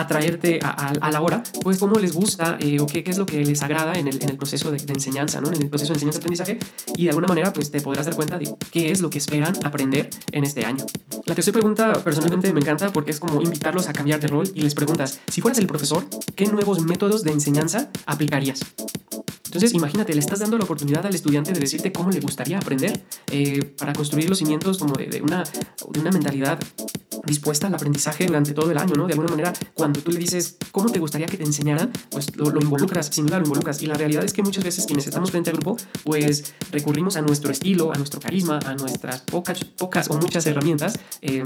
atraerte 0.00 0.60
a, 0.62 1.10
la 1.10 1.20
hora, 1.20 1.42
pues 1.62 1.78
cómo 1.78 1.98
les 1.98 2.12
gusta 2.12 2.58
o 2.80 2.86
qué, 2.86 3.04
qué, 3.04 3.10
es 3.10 3.18
lo 3.18 3.26
que 3.26 3.44
les 3.44 3.62
agrada 3.62 3.94
en 3.94 4.08
el, 4.08 4.22
en 4.22 4.30
el 4.30 4.36
proceso 4.36 4.70
de, 4.70 4.78
de, 4.78 4.92
enseñanza, 4.92 5.40
¿no? 5.40 5.48
En 5.48 5.62
el 5.62 5.68
proceso 5.68 5.92
de 5.92 5.96
enseñanza-aprendizaje 5.96 6.58
y 6.96 7.04
de 7.04 7.10
alguna 7.10 7.28
manera 7.28 7.52
pues 7.52 7.70
te 7.70 7.80
podrás 7.80 8.06
dar 8.06 8.14
cuenta 8.14 8.38
de 8.38 8.54
qué 8.70 8.90
es 8.90 9.00
lo 9.00 9.10
que 9.10 9.18
esperan 9.18 9.54
aprender 9.64 10.10
en 10.32 10.44
este 10.44 10.64
año. 10.64 10.84
La 11.26 11.34
tercera 11.34 11.52
pregunta 11.52 11.92
personalmente 12.04 12.52
me 12.52 12.60
encanta 12.60 12.92
porque 12.92 13.10
es 13.10 13.20
como 13.20 13.40
invitarlos 13.42 13.88
a 13.88 13.92
cambiar 13.92 14.20
de 14.20 14.28
rol 14.28 14.50
y 14.54 14.62
les 14.62 14.74
preguntas, 14.74 15.20
si 15.30 15.40
fueras 15.40 15.58
el 15.58 15.66
profesor, 15.66 16.04
¿qué 16.34 16.46
nuevos 16.46 16.80
métodos 16.80 17.22
de 17.22 17.32
enseñanza 17.32 17.90
aplicarías? 18.06 18.60
Entonces, 19.50 19.74
imagínate, 19.74 20.14
le 20.14 20.20
estás 20.20 20.38
dando 20.38 20.56
la 20.58 20.64
oportunidad 20.64 21.04
al 21.04 21.14
estudiante 21.14 21.52
de 21.52 21.58
decirte 21.58 21.90
cómo 21.90 22.10
le 22.12 22.20
gustaría 22.20 22.58
aprender 22.58 23.02
eh, 23.32 23.64
para 23.76 23.92
construir 23.92 24.28
los 24.28 24.38
cimientos 24.38 24.78
como 24.78 24.94
de, 24.94 25.20
una, 25.22 25.42
de 25.42 26.00
una 26.00 26.12
mentalidad 26.12 26.56
dispuesta 27.26 27.66
al 27.66 27.74
aprendizaje 27.74 28.26
durante 28.26 28.52
todo 28.52 28.70
el 28.70 28.78
año, 28.78 28.94
¿no? 28.94 29.06
De 29.06 29.12
alguna 29.12 29.30
manera, 29.30 29.52
cuando 29.74 30.00
tú 30.00 30.12
le 30.12 30.18
dices 30.18 30.56
cómo 30.70 30.90
te 30.90 30.98
gustaría 30.98 31.26
que 31.26 31.36
te 31.36 31.44
enseñaran, 31.44 31.90
pues 32.10 32.34
lo, 32.36 32.60
involucras, 32.60 33.06
sin 33.06 33.26
duda 33.26 33.38
lo 33.38 33.44
involucras. 33.44 33.82
Y 33.82 33.86
la 33.86 33.94
realidad 33.94 34.24
es 34.24 34.32
que 34.32 34.42
muchas 34.42 34.64
veces 34.64 34.86
quienes 34.86 35.06
estamos 35.06 35.30
frente 35.30 35.50
al 35.50 35.56
grupo, 35.56 35.76
pues 36.04 36.54
recurrimos 36.70 37.16
a 37.16 37.22
nuestro 37.22 37.50
estilo, 37.50 37.92
a 37.92 37.96
nuestro 37.96 38.20
carisma, 38.20 38.58
a 38.64 38.74
nuestras 38.74 39.20
pocas, 39.22 39.64
pocas 39.64 40.10
o 40.10 40.18
muchas 40.18 40.46
herramientas. 40.46 40.98
Eh, 41.22 41.42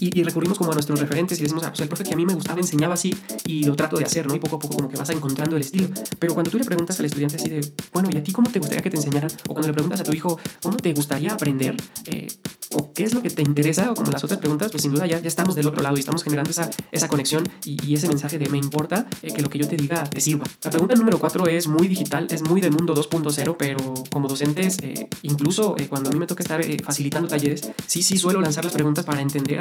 y, 0.00 0.22
recurrimos 0.22 0.58
como 0.58 0.72
a 0.72 0.74
nuestros 0.74 0.98
referentes 0.98 1.38
y 1.38 1.42
decimos, 1.42 1.62
ah, 1.64 1.68
pues 1.68 1.80
el 1.80 1.88
profe 1.88 2.04
que 2.04 2.14
a 2.14 2.16
mí 2.16 2.26
me 2.26 2.34
gustaba 2.34 2.60
enseñaba 2.60 2.94
así 2.94 3.14
y 3.46 3.64
lo 3.64 3.76
trato 3.76 3.96
de 3.96 4.04
hacer, 4.04 4.26
¿no? 4.26 4.34
Y 4.34 4.40
poco 4.40 4.56
a 4.56 4.58
poco 4.58 4.76
como 4.76 4.88
que 4.88 4.96
vas 4.96 5.10
encontrando 5.10 5.56
el 5.56 5.62
estilo. 5.62 5.88
Pero 6.18 6.34
cuando 6.34 6.50
tú 6.50 6.58
le 6.58 6.64
preguntas 6.64 6.98
al 6.98 7.06
estudiante 7.06 7.36
así 7.36 7.48
de, 7.48 7.72
bueno, 7.92 8.08
¿y 8.12 8.16
a 8.16 8.22
ti 8.22 8.32
cómo 8.32 8.50
te 8.50 8.58
gustaría 8.58 8.82
que 8.82 8.90
te 8.90 8.96
enseñaran? 8.96 9.30
O 9.48 9.52
cuando 9.52 9.68
le 9.68 9.74
preguntas 9.74 10.00
a 10.00 10.04
tu 10.04 10.12
hijo, 10.12 10.38
¿cómo 10.62 10.76
te 10.76 10.92
gustaría 10.92 11.32
aprender? 11.32 11.76
Eh, 12.06 12.28
¿O 12.76 12.92
qué 12.92 13.04
es 13.04 13.14
lo 13.14 13.22
que 13.22 13.30
te 13.30 13.42
interesa? 13.42 13.92
O 13.92 13.94
como 13.94 14.10
las 14.10 14.24
otras 14.24 14.40
preguntas, 14.40 14.70
pues 14.72 14.82
sin 14.82 14.92
duda 14.92 15.06
ya, 15.06 15.20
ya 15.20 15.28
estamos 15.28 15.54
del 15.54 15.68
otro 15.68 15.82
lado 15.82 15.96
y 15.96 16.00
estamos 16.00 16.24
generando 16.24 16.50
esa, 16.50 16.68
esa 16.90 17.08
conexión 17.08 17.48
y, 17.64 17.94
ese 17.94 18.08
mensaje 18.08 18.38
de 18.38 18.48
me 18.48 18.58
importa 18.58 19.06
eh, 19.22 19.32
que 19.32 19.40
lo 19.40 19.48
que 19.48 19.58
yo 19.58 19.68
te 19.68 19.76
diga 19.76 20.02
te 20.04 20.20
sirva. 20.20 20.44
La 20.64 20.70
pregunta 20.70 20.96
número 20.96 21.20
cuatro 21.20 21.46
es 21.46 21.68
muy 21.68 21.86
digital, 21.86 22.26
es 22.30 22.42
muy 22.42 22.60
del 22.60 22.72
mundo 22.72 22.94
2.0, 22.94 23.56
pero 23.56 23.94
como 24.10 24.26
docentes, 24.26 24.78
eh, 24.82 25.08
incluso 25.22 25.76
cuando 25.88 26.10
a 26.10 26.12
mí 26.12 26.18
me 26.18 26.26
toca 26.26 26.42
estar 26.42 26.64
facilitando 26.82 27.28
talleres, 27.28 27.70
sí, 27.86 28.02
sí 28.02 28.18
suelo 28.18 28.40
lanzar 28.40 28.64
las 28.64 28.72
preguntas 28.72 29.04
para 29.04 29.20
entender 29.20 29.60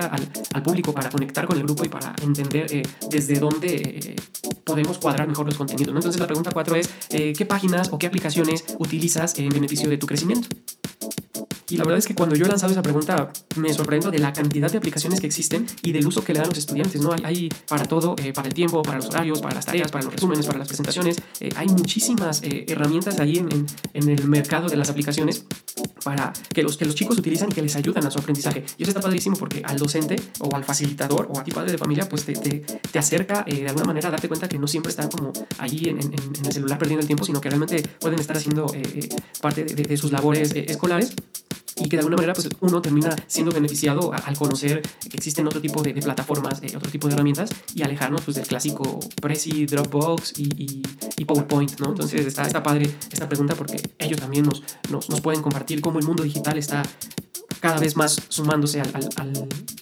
al, 0.53 0.63
público, 0.63 0.93
para 0.93 1.09
conectar 1.09 1.45
con 1.47 1.57
el 1.57 1.63
grupo 1.63 1.85
y 1.85 1.89
para 1.89 2.13
entender 2.21 2.67
eh, 2.73 2.83
desde 3.09 3.39
dónde 3.39 3.75
eh, 3.75 4.15
podemos 4.63 4.97
cuadrar 4.97 5.27
mejor 5.27 5.45
los 5.45 5.55
contenidos. 5.55 5.95
Entonces 5.95 6.19
la 6.19 6.27
pregunta 6.27 6.51
cuatro 6.51 6.75
es, 6.75 6.89
eh, 7.09 7.33
¿qué 7.37 7.45
páginas 7.45 7.89
o 7.91 7.97
qué 7.97 8.07
aplicaciones 8.07 8.63
utilizas 8.79 9.37
en 9.39 9.49
beneficio 9.49 9.89
de 9.89 9.97
tu 9.97 10.07
crecimiento? 10.07 10.47
Y 11.69 11.77
la 11.77 11.83
verdad 11.83 11.99
es 11.99 12.07
que 12.07 12.15
cuando 12.15 12.35
yo 12.35 12.45
he 12.45 12.49
lanzado 12.49 12.71
esa 12.71 12.81
pregunta 12.81 13.31
me 13.55 13.73
sorprendo 13.73 14.11
de 14.11 14.19
la 14.19 14.33
cantidad 14.33 14.71
de 14.71 14.77
aplicaciones 14.77 15.19
que 15.19 15.27
existen 15.27 15.65
y 15.81 15.91
del 15.91 16.05
uso 16.05 16.23
que 16.23 16.33
le 16.33 16.39
dan 16.39 16.49
los 16.49 16.57
estudiantes. 16.57 17.01
¿no? 17.01 17.11
Hay, 17.23 17.49
para 17.67 17.85
todo, 17.85 18.15
eh, 18.21 18.33
para 18.33 18.47
el 18.47 18.53
tiempo, 18.53 18.81
para 18.81 18.97
los 18.97 19.07
horarios, 19.07 19.41
para 19.41 19.55
las 19.55 19.65
tareas, 19.65 19.91
para 19.91 20.05
los 20.05 20.13
resúmenes, 20.13 20.45
para 20.45 20.59
las 20.59 20.67
presentaciones. 20.67 21.17
Eh, 21.39 21.49
hay 21.55 21.67
muchísimas 21.67 22.41
eh, 22.43 22.65
herramientas 22.67 23.19
ahí 23.19 23.37
en, 23.37 23.65
en, 23.93 24.09
el 24.09 24.27
mercado 24.27 24.67
de 24.67 24.75
las 24.75 24.89
aplicaciones 24.89 25.45
para 26.03 26.33
que 26.53 26.63
los, 26.63 26.77
que 26.77 26.85
los 26.85 26.95
chicos 26.95 27.17
utilizan 27.17 27.49
y 27.49 27.53
que 27.53 27.61
les 27.61 27.75
ayudan 27.75 28.05
a 28.05 28.11
su 28.11 28.19
aprendizaje. 28.19 28.63
Y 28.77 28.83
eso 28.83 28.91
está 28.91 29.01
padrísimo 29.01 29.37
porque 29.37 29.61
al 29.65 29.77
docente 29.77 30.15
o 30.39 30.55
al 30.55 30.63
facilitador 30.63 31.27
o 31.31 31.39
a 31.39 31.43
ti 31.43 31.51
padre 31.51 31.71
de 31.71 31.77
familia 31.77 32.07
pues 32.09 32.25
te, 32.25 32.33
te, 32.33 32.59
te 32.59 32.99
acerca 32.99 33.43
de 33.43 33.67
alguna 33.67 33.85
manera 33.85 34.09
a 34.09 34.11
darte 34.11 34.27
cuenta 34.27 34.49
que 34.49 34.57
no 34.57 34.67
siempre 34.67 34.89
están 34.89 35.09
como 35.09 35.31
allí 35.57 35.89
en, 35.89 35.99
en, 35.99 36.13
el 36.45 36.51
celular 36.51 36.77
perdiendo 36.77 37.01
el 37.01 37.07
tiempo, 37.07 37.23
sino 37.23 37.39
que 37.39 37.49
realmente 37.49 37.81
pueden 37.99 38.19
estar 38.19 38.35
haciendo 38.35 38.71
parte 39.41 39.63
de, 39.63 39.83
de, 39.83 39.97
sus 39.97 40.11
labores 40.11 40.51
escolares 40.53 41.13
y 41.77 41.89
que 41.89 41.97
de 41.97 42.01
alguna 42.01 42.17
manera 42.17 42.33
pues 42.33 42.49
uno 42.61 42.81
termina 42.81 43.15
siendo 43.27 43.51
beneficiado 43.51 44.11
al 44.13 44.37
conocer 44.37 44.81
que 44.81 45.17
existen 45.17 45.47
otro 45.47 45.61
tipo 45.61 45.81
de, 45.81 45.93
plataformas, 45.93 46.61
eh, 46.61 46.73
otro 46.75 46.91
tipo 46.91 47.07
de 47.07 47.15
herramientas 47.15 47.49
y 47.73 47.81
alejarnos 47.81 48.21
pues 48.21 48.35
del 48.35 48.47
clásico 48.47 48.99
Prezi, 49.21 49.65
Dropbox 49.65 50.33
y, 50.37 50.83
y, 51.17 51.25
PowerPoint, 51.25 51.79
¿no? 51.79 51.89
Entonces 51.89 52.25
está, 52.25 52.45
está 52.45 52.61
padre 52.61 52.89
esta 53.11 53.29
pregunta 53.29 53.55
porque 53.55 53.81
ellos 53.97 54.19
también 54.19 54.43
nos, 54.43 54.61
nos, 54.89 55.09
nos 55.09 55.21
pueden 55.21 55.41
compartir 55.41 55.79
cómo 55.79 55.99
el 55.99 56.05
mundo 56.05 56.23
digital 56.23 56.57
está 56.57 56.83
cada 57.63 57.79
vez 57.79 57.95
más 57.95 58.21
sumándose 58.27 58.81
al, 58.81 58.89
al, 58.93 59.09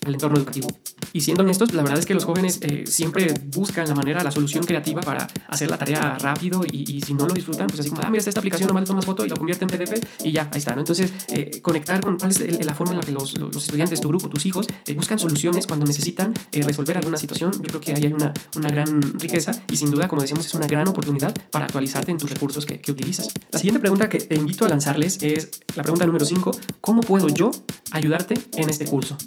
al, 0.06 0.13
entorno 0.13 0.38
educativo. 0.38 0.67
Y 1.13 1.22
siendo 1.22 1.41
honestos, 1.41 1.74
la 1.74 1.82
verdad 1.82 1.98
es 1.98 2.06
que 2.06 2.13
los 2.13 2.26
jóvenes 2.26 2.60
eh, 2.62 2.84
siempre 2.86 3.34
buscan 3.48 3.88
la 3.88 3.96
manera, 3.96 4.24
la 4.24 4.30
solución 4.30 4.63
creativa 4.63 5.02
para 5.02 5.28
hacer 5.48 5.67
la 5.67 5.80
tarea 5.80 6.15
rápido 6.20 6.62
y, 6.63 6.86
y, 6.88 7.02
si 7.02 7.15
no 7.15 7.26
lo 7.26 7.34
disfrutan, 7.34 7.65
pues 7.65 7.80
así 7.80 7.89
como, 7.89 8.04
ah, 8.04 8.10
mira, 8.12 8.24
esta 8.24 8.39
aplicación, 8.39 8.67
nomás 8.67 8.84
le 8.84 8.88
tomas 8.88 9.04
foto 9.04 9.26
y 9.26 9.30
lo 9.30 9.36
convierte 9.36 9.65
en 9.65 9.72
PDF 9.72 10.00
y 10.24 10.32
ya, 10.32 10.48
ahí 10.54 10.60
está, 10.60 10.76
¿no? 10.76 10.82
Entonces, 10.82 11.12
eh, 11.30 11.60
conectar 11.63 12.00
con 12.02 12.20
cuál 12.20 12.30
es 12.30 12.63
la 12.63 12.76
forma 12.76 12.94
en 12.94 13.00
la 13.00 13.04
que 13.04 13.13
los, 13.13 13.36
los 13.39 13.56
estudiantes, 13.56 14.00
tu 14.00 14.10
grupo, 14.10 14.30
tus 14.30 14.46
hijos, 14.46 14.67
eh, 14.86 14.94
buscan 14.94 15.17
soluciones 15.17 15.65
cuando 15.65 15.88
necesitan 15.88 16.36
resolver 16.52 16.98
alguna 16.98 17.17
situación, 17.17 17.52
yo 17.52 17.63
creo 17.63 17.82
que 17.82 17.94
ahí 17.94 18.06
hay 18.06 18.13
una, 18.13 18.32
una 18.56 18.70
gran 18.70 19.02
riqueza 19.20 19.60
y 19.72 19.78
sin 19.78 19.89
duda, 19.89 20.08
como 20.08 20.22
decíamos, 20.22 20.46
es 20.46 20.54
una 20.54 20.67
gran 20.67 20.88
oportunidad 20.88 21.34
para 21.50 21.65
actualizarte 21.65 22.12
en 22.12 22.20
tus 22.20 22.30
recursos 22.30 22.63
que, 22.63 22.80
que 22.80 22.91
utilizas. 22.91 23.34
La 23.52 23.58
siguiente 23.58 23.80
pregunta 23.80 24.08
que 24.08 24.20
te 24.20 24.36
invito 24.36 24.65
a 24.65 24.70
lanzarles 24.70 25.17
es 25.24 25.62
la 25.76 25.82
pregunta 25.82 26.06
número 26.06 26.26
5, 26.26 26.52
¿cómo 26.80 27.02
puedo 27.02 27.28
yo 27.28 27.50
ayudarte 27.92 28.36
en 28.56 28.70
este 28.70 28.86
curso. 28.86 29.18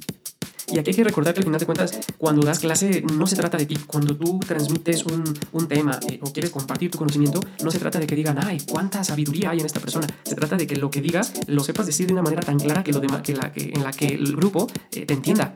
Y 0.72 0.78
aquí 0.78 0.90
hay 0.90 0.96
que 0.96 1.04
recordar 1.04 1.34
que 1.34 1.40
al 1.40 1.44
final 1.44 1.60
de 1.60 1.66
cuentas, 1.66 1.98
cuando 2.18 2.46
das 2.46 2.60
clase, 2.60 3.02
no 3.12 3.26
se 3.26 3.36
trata 3.36 3.58
de 3.58 3.66
ti. 3.66 3.78
Cuando 3.86 4.16
tú 4.16 4.40
transmites 4.40 5.04
un, 5.04 5.22
un 5.52 5.68
tema 5.68 6.00
eh, 6.08 6.18
o 6.22 6.32
quieres 6.32 6.50
compartir 6.50 6.90
tu 6.90 6.98
conocimiento, 6.98 7.40
no 7.62 7.70
se 7.70 7.78
trata 7.78 7.98
de 7.98 8.06
que 8.06 8.16
digan, 8.16 8.38
ay, 8.42 8.58
cuánta 8.66 9.04
sabiduría 9.04 9.50
hay 9.50 9.60
en 9.60 9.66
esta 9.66 9.80
persona. 9.80 10.06
Se 10.24 10.34
trata 10.34 10.56
de 10.56 10.66
que 10.66 10.76
lo 10.76 10.90
que 10.90 11.00
digas 11.00 11.32
lo 11.46 11.62
sepas 11.62 11.86
decir 11.86 12.06
de 12.06 12.12
una 12.14 12.22
manera 12.22 12.42
tan 12.42 12.58
clara 12.58 12.82
que 12.82 12.92
lo 12.92 13.00
que 13.00 13.34
la, 13.34 13.52
que, 13.52 13.72
en 13.74 13.82
la 13.82 13.92
que 13.92 14.06
el 14.06 14.34
grupo 14.36 14.66
eh, 14.92 15.04
te 15.06 15.14
entienda. 15.14 15.54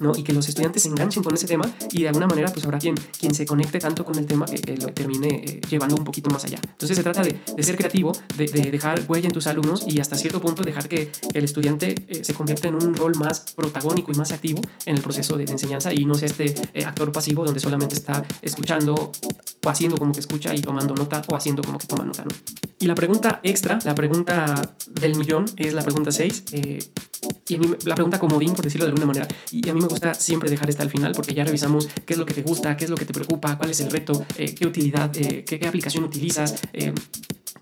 ¿no? 0.00 0.12
Y 0.16 0.24
que 0.24 0.32
los 0.32 0.48
estudiantes 0.48 0.82
se 0.82 0.88
enganchen 0.88 1.22
con 1.22 1.32
ese 1.32 1.46
tema 1.46 1.64
y 1.92 2.02
de 2.02 2.08
alguna 2.08 2.26
manera 2.26 2.52
pues 2.52 2.64
habrá 2.64 2.78
quien, 2.78 2.96
quien 3.18 3.34
se 3.34 3.46
conecte 3.46 3.78
tanto 3.78 4.04
con 4.04 4.18
el 4.18 4.26
tema 4.26 4.46
que, 4.46 4.76
lo 4.76 4.88
termine 4.88 5.28
eh, 5.28 5.60
llevando 5.70 5.94
un 5.94 6.02
poquito 6.02 6.28
más 6.28 6.44
allá. 6.44 6.58
Entonces 6.62 6.96
se 6.96 7.02
trata 7.04 7.22
de, 7.22 7.38
de 7.56 7.62
ser 7.62 7.76
creativo, 7.76 8.12
de, 8.36 8.46
de, 8.46 8.70
dejar 8.70 9.00
huella 9.06 9.28
en 9.28 9.32
tus 9.32 9.46
alumnos 9.46 9.84
y 9.86 10.00
hasta 10.00 10.16
cierto 10.16 10.40
punto 10.40 10.64
dejar 10.64 10.88
que 10.88 11.12
el 11.34 11.44
estudiante 11.44 11.94
eh, 12.08 12.24
se 12.24 12.34
convierta 12.34 12.66
en 12.66 12.74
un 12.74 12.94
rol 12.94 13.14
más 13.16 13.52
protagónico 13.54 14.10
y 14.10 14.16
más 14.16 14.32
activo 14.32 14.41
en 14.50 14.96
el 14.96 15.00
proceso 15.02 15.36
de, 15.36 15.44
enseñanza 15.44 15.92
y 15.92 16.04
no 16.04 16.14
sea 16.14 16.26
este 16.26 16.54
eh, 16.74 16.84
actor 16.84 17.12
pasivo 17.12 17.44
donde 17.44 17.60
solamente 17.60 17.94
está 17.94 18.24
escuchando 18.40 19.12
o 19.64 19.68
haciendo 19.68 19.96
como 19.96 20.12
que 20.12 20.20
escucha 20.20 20.54
y 20.54 20.60
tomando 20.60 20.94
nota 20.94 21.22
o 21.28 21.36
haciendo 21.36 21.62
como 21.62 21.78
que 21.78 21.86
toma 21.86 22.04
nota. 22.04 22.24
¿no? 22.24 22.30
Y 22.78 22.86
la 22.86 22.94
pregunta 22.94 23.40
extra, 23.42 23.78
la 23.84 23.94
pregunta 23.94 24.74
del 24.88 25.14
millón 25.16 25.44
es 25.56 25.74
la 25.74 25.82
pregunta 25.82 26.10
6 26.10 26.44
y 27.48 27.54
a 27.54 27.58
mí, 27.58 27.68
la 27.84 27.94
pregunta 27.94 28.18
comodín, 28.18 28.54
por 28.54 28.64
decirlo 28.64 28.86
de 28.86 28.90
alguna 28.90 29.06
manera. 29.06 29.28
Y 29.50 29.68
a 29.68 29.74
mí 29.74 29.80
me 29.80 29.86
gusta 29.86 30.14
siempre 30.14 30.50
dejar 30.50 30.68
esta 30.68 30.82
al 30.82 30.90
final 30.90 31.12
porque 31.12 31.34
ya 31.34 31.44
revisamos 31.44 31.88
qué 32.06 32.14
es 32.14 32.18
lo 32.18 32.26
que 32.26 32.34
te 32.34 32.42
gusta, 32.42 32.76
qué 32.76 32.84
es 32.84 32.90
lo 32.90 32.96
que 32.96 33.04
te 33.04 33.12
preocupa, 33.12 33.56
cuál 33.56 33.70
es 33.70 33.80
el 33.80 33.90
reto, 33.90 34.24
eh, 34.36 34.54
qué 34.54 34.66
utilidad, 34.66 35.16
eh, 35.16 35.44
qué, 35.44 35.58
qué, 35.58 35.68
aplicación 35.68 36.04
utilizas. 36.04 36.60
Eh, 36.72 36.92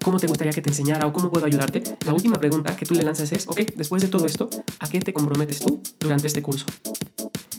¿Cómo 0.03 0.19
te 0.19 0.27
gustaría 0.27 0.53
que 0.53 0.63
te 0.63 0.71
enseñara 0.71 1.07
o 1.07 1.13
cómo 1.13 1.31
puedo 1.31 1.45
ayudarte? 1.45 1.83
La 2.07 2.15
última 2.15 2.39
pregunta 2.39 2.75
que 2.75 2.87
tú 2.87 2.95
le 2.95 3.03
lanzas 3.03 3.33
es, 3.33 3.47
ok, 3.47 3.61
después 3.77 4.01
de 4.03 4.09
todo 4.09 4.25
esto, 4.25 4.49
¿a 4.79 4.89
qué 4.89 4.99
te 5.01 5.13
comprometes 5.13 5.61
tú 5.61 5.83
durante 5.99 6.27
este 6.27 6.41
curso? 6.41 6.65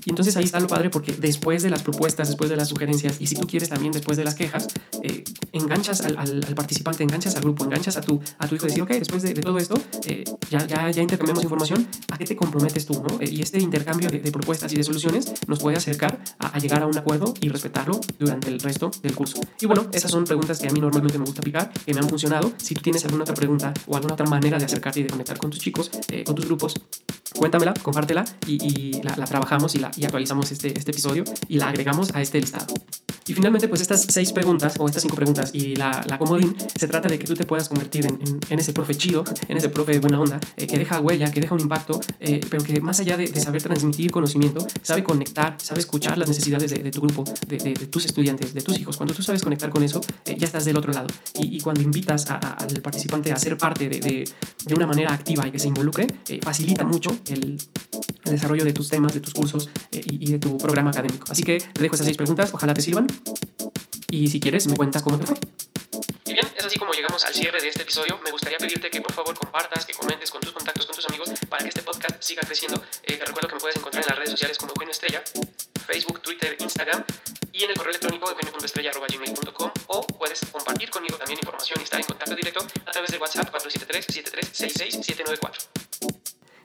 Y 0.05 0.09
entonces 0.09 0.35
ahí 0.37 0.43
está 0.43 0.59
lo 0.59 0.67
padre 0.67 0.89
porque 0.89 1.13
después 1.13 1.61
de 1.61 1.69
las 1.69 1.83
propuestas, 1.83 2.29
después 2.29 2.49
de 2.49 2.55
las 2.55 2.69
sugerencias 2.69 3.21
y 3.21 3.27
si 3.27 3.35
tú 3.35 3.45
quieres 3.45 3.69
también 3.69 3.91
después 3.91 4.17
de 4.17 4.23
las 4.23 4.33
quejas, 4.33 4.67
eh, 5.03 5.23
enganchas 5.51 6.01
al, 6.01 6.17
al, 6.17 6.55
participante, 6.55 7.03
enganchas 7.03 7.35
al 7.35 7.41
grupo, 7.41 7.65
enganchas 7.65 7.97
a 7.97 8.01
tu, 8.01 8.19
a 8.37 8.47
tu 8.47 8.55
hijo 8.55 8.65
decir, 8.65 8.81
ok, 8.83 8.89
después 8.89 9.23
de, 9.23 9.33
de 9.33 9.41
todo 9.41 9.57
esto, 9.57 9.75
eh, 10.05 10.23
ya, 10.49 10.65
ya, 10.65 10.89
ya 10.89 11.01
intercambiamos 11.01 11.43
información, 11.43 11.87
¿a 12.11 12.17
qué 12.17 12.25
te 12.25 12.35
comprometes 12.35 12.85
tú? 12.85 12.93
¿no? 12.93 13.19
Eh, 13.21 13.29
y 13.29 13.41
este 13.41 13.59
intercambio 13.59 14.09
de, 14.09 14.19
de, 14.19 14.31
propuestas 14.31 14.71
y 14.73 14.77
de 14.77 14.83
soluciones 14.83 15.31
nos 15.47 15.59
puede 15.59 15.77
acercar 15.77 16.19
a, 16.39 16.47
a, 16.47 16.59
llegar 16.59 16.83
a 16.83 16.87
un 16.87 16.97
acuerdo 16.97 17.33
y 17.41 17.49
respetarlo 17.49 17.99
durante 18.19 18.49
el 18.49 18.59
resto 18.59 18.91
del 19.01 19.15
curso. 19.15 19.39
Y 19.59 19.65
bueno, 19.65 19.87
esas 19.91 20.11
son 20.11 20.25
preguntas 20.25 20.59
que 20.59 20.67
a 20.67 20.71
mí 20.71 20.79
normalmente 20.79 21.17
me 21.17 21.25
gusta 21.25 21.41
aplicar, 21.41 21.71
que 21.71 21.93
me 21.93 21.99
han 21.99 22.09
funcionado. 22.09 22.51
Si 22.57 22.73
tú 22.73 22.81
tienes 22.81 23.03
alguna 23.05 23.23
otra 23.23 23.35
pregunta 23.35 23.73
o 23.87 23.95
alguna 23.95 24.13
otra 24.13 24.25
manera 24.25 24.57
de 24.57 24.65
acercarte 24.65 25.01
y 25.01 25.03
de 25.03 25.09
conectar 25.09 25.37
con 25.37 25.49
tus 25.49 25.59
chicos, 25.59 25.91
con 26.25 26.35
tus 26.35 26.45
grupos, 26.45 26.75
cuéntamela, 27.37 27.73
compártela 27.81 28.25
y, 28.45 28.63
y 28.63 29.01
la, 29.03 29.15
la, 29.15 29.25
trabajamos 29.25 29.75
y, 29.75 29.79
la, 29.79 29.91
y 29.95 30.05
actualizamos 30.05 30.51
este, 30.51 30.77
este 30.77 30.91
episodio 30.91 31.23
y 31.47 31.57
la 31.57 31.69
agregamos 31.69 32.13
a 32.13 32.21
este 32.21 32.39
listado. 32.39 32.73
Y 33.27 33.33
finalmente, 33.33 33.67
pues 33.67 33.81
estas 33.81 34.01
seis 34.09 34.33
preguntas, 34.33 34.75
o 34.79 34.87
estas 34.87 35.03
cinco 35.03 35.15
preguntas, 35.15 35.40
y 35.53 35.75
la, 35.75 36.03
la 36.07 36.17
comodín, 36.17 36.55
se 36.75 36.87
trata 36.87 37.09
de 37.09 37.17
que 37.19 37.25
tú 37.25 37.33
te 37.33 37.45
puedas 37.45 37.67
convertir 37.69 38.05
en, 38.05 38.19
en, 38.25 38.39
en 38.49 38.59
ese 38.59 38.73
profe 38.73 38.95
chido, 38.95 39.23
en 39.47 39.57
ese 39.57 39.69
profe 39.69 39.99
buena 39.99 40.19
onda, 40.19 40.39
eh, 40.57 40.67
que 40.67 40.77
deja 40.77 40.99
huella, 40.99 41.31
que 41.31 41.41
deja 41.41 41.55
un 41.55 41.61
impacto, 41.61 41.99
eh, 42.19 42.41
pero 42.49 42.63
que 42.63 42.79
más 42.81 42.99
allá 42.99 43.17
de, 43.17 43.27
de, 43.27 43.39
saber 43.39 43.61
transmitir 43.61 44.11
conocimiento, 44.11 44.65
sabe 44.81 45.03
conectar, 45.03 45.55
sabe 45.61 45.79
escuchar 45.79 46.17
las 46.17 46.27
necesidades 46.27 46.71
de, 46.71 46.83
de 46.83 46.91
tu 46.91 47.01
grupo, 47.01 47.23
de, 47.47 47.57
de, 47.57 47.73
tus 47.87 48.05
estudiantes, 48.05 48.53
de 48.53 48.61
tus 48.61 48.79
hijos. 48.79 48.97
Cuando 48.97 49.13
tú 49.13 49.23
sabes 49.23 49.41
conectar 49.41 49.69
con 49.69 49.83
eso, 49.83 50.01
eh, 50.25 50.35
ya 50.37 50.45
estás 50.45 50.65
del 50.65 50.77
otro 50.77 50.91
lado. 50.93 51.07
Y, 51.39 51.57
y 51.57 51.59
cuando 51.61 51.81
invitas 51.81 52.29
a, 52.29 52.35
a, 52.35 52.53
al 52.53 52.81
participante 52.81 53.31
a 53.31 53.37
ser 53.37 53.57
parte 53.57 53.89
de, 53.89 54.25
una 54.75 54.87
manera 54.87 55.13
activa 55.13 55.47
y 55.47 55.51
que 55.51 55.59
se 55.59 55.67
involucre, 55.67 56.07
eh, 56.29 56.39
facilita 56.41 56.83
mucho 56.85 57.17
el, 57.29 57.57
desarrollo 58.25 58.63
de 58.63 58.71
tus 58.71 58.89
temas, 58.89 59.13
de 59.13 59.19
tus 59.19 59.33
cursos 59.33 59.69
eh, 59.91 60.01
y, 60.05 60.29
y 60.29 60.31
de 60.31 60.39
tu 60.39 60.57
programa 60.57 60.91
académico. 60.91 61.25
Así 61.29 61.43
que 61.43 61.57
te 61.57 61.81
dejo 61.81 61.95
esas 61.95 62.05
seis 62.05 62.17
preguntas, 62.17 62.51
ojalá 62.53 62.73
te 62.73 62.81
sirvan. 62.81 63.07
Y 64.11 64.27
si 64.27 64.41
quieres, 64.41 64.67
me 64.67 64.75
cuentas 64.75 65.01
cómo 65.01 65.17
te 65.17 65.25
fue. 65.25 65.37
Y 66.25 66.33
bien, 66.33 66.45
es 66.57 66.65
así 66.65 66.77
como 66.77 66.91
llegamos 66.91 67.23
al 67.23 67.33
cierre 67.33 67.61
de 67.61 67.69
este 67.69 67.83
episodio. 67.83 68.19
Me 68.25 68.31
gustaría 68.31 68.57
pedirte 68.57 68.89
que 68.89 68.99
por 68.99 69.13
favor 69.13 69.39
compartas, 69.39 69.85
que 69.85 69.93
comentes 69.93 70.29
con 70.29 70.41
tus 70.41 70.51
contactos, 70.51 70.85
con 70.85 70.95
tus 70.95 71.05
amigos, 71.07 71.29
para 71.47 71.63
que 71.63 71.69
este 71.69 71.81
podcast 71.81 72.21
siga 72.21 72.41
creciendo. 72.41 72.83
Eh, 73.03 73.15
te 73.15 73.25
recuerdo 73.25 73.47
que 73.47 73.55
me 73.55 73.61
puedes 73.61 73.77
encontrar 73.77 74.03
en 74.03 74.09
las 74.09 74.17
redes 74.17 74.31
sociales 74.31 74.57
como 74.57 74.73
Eugenio 74.73 74.91
Estrella, 74.91 75.23
Facebook, 75.87 76.21
Twitter, 76.21 76.57
Instagram. 76.59 77.05
Y 77.53 77.63
en 77.63 77.69
el 77.69 77.77
correo 77.77 77.91
electrónico 77.91 78.29
eugenio.estrella.gmail.com 78.29 79.71
o 79.87 80.07
puedes 80.07 80.41
compartir 80.51 80.89
conmigo 80.89 81.17
también 81.17 81.39
información 81.39 81.79
y 81.79 81.83
estar 81.83 81.99
en 81.99 82.05
contacto 82.05 82.35
directo 82.35 82.67
a 82.85 82.91
través 82.91 83.11
del 83.11 83.21
WhatsApp 83.21 83.49
473 83.49 84.05
7366 84.07 85.05
794. 85.05 85.90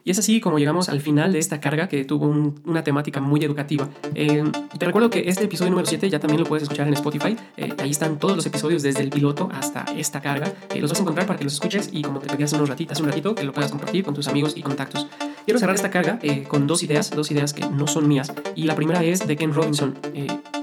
Y 0.07 0.11
es 0.11 0.19
así 0.19 0.39
como 0.39 0.57
llegamos 0.57 0.87
al 0.87 1.01
final 1.01 1.33
de 1.33 1.39
esta 1.39 1.59
carga 1.59 1.89
que 1.89 2.05
tuvo 2.05 2.27
una 2.63 2.81
temática 2.81 3.19
muy 3.19 3.43
educativa. 3.43 3.89
Eh, 4.15 4.41
te 4.79 4.85
recuerdo 4.85 5.09
que 5.09 5.27
este 5.27 5.43
episodio 5.43 5.71
número 5.71 5.85
7 5.85 6.09
ya 6.09 6.17
también 6.17 6.39
lo 6.39 6.47
puedes 6.47 6.63
escuchar 6.63 6.87
en 6.87 6.93
Spotify. 6.93 7.35
Eh, 7.57 7.73
ahí 7.79 7.91
están 7.91 8.17
todos 8.17 8.37
los 8.37 8.45
episodios 8.45 8.83
desde 8.83 9.01
el 9.01 9.09
piloto 9.09 9.49
hasta 9.51 9.83
esta 9.97 10.21
carga. 10.21 10.53
Eh, 10.73 10.79
los 10.79 10.91
vas 10.91 10.99
a 10.99 11.01
encontrar 11.01 11.27
para 11.27 11.37
que 11.37 11.43
los 11.43 11.55
escuches 11.55 11.89
y 11.91 12.03
como 12.03 12.21
te 12.21 12.27
pedí 12.29 12.41
hace 12.43 12.55
unos 12.55 12.69
ratitos, 12.69 13.01
un 13.01 13.07
ratito, 13.07 13.35
que 13.35 13.43
lo 13.43 13.51
puedas 13.51 13.69
compartir 13.69 14.05
con 14.05 14.13
tus 14.13 14.29
amigos 14.29 14.53
y 14.55 14.61
contactos. 14.61 15.07
Quiero 15.43 15.59
cerrar 15.59 15.75
esta 15.75 15.89
carga 15.89 16.19
con 16.47 16.67
dos 16.67 16.83
ideas, 16.83 17.11
dos 17.11 17.29
ideas 17.31 17.51
que 17.51 17.65
no 17.69 17.85
son 17.85 18.07
mías. 18.07 18.31
Y 18.55 18.63
la 18.63 18.75
primera 18.75 19.03
es 19.03 19.27
de 19.27 19.35
Ken 19.35 19.53
Robinson. 19.53 19.95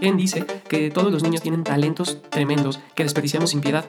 Ken 0.00 0.16
dice 0.16 0.46
que 0.70 0.90
todos 0.90 1.12
los 1.12 1.22
niños 1.22 1.42
tienen 1.42 1.64
talentos 1.64 2.22
tremendos 2.30 2.80
que 2.94 3.02
desperdiciamos 3.02 3.50
sin 3.50 3.61
piedad 3.61 3.85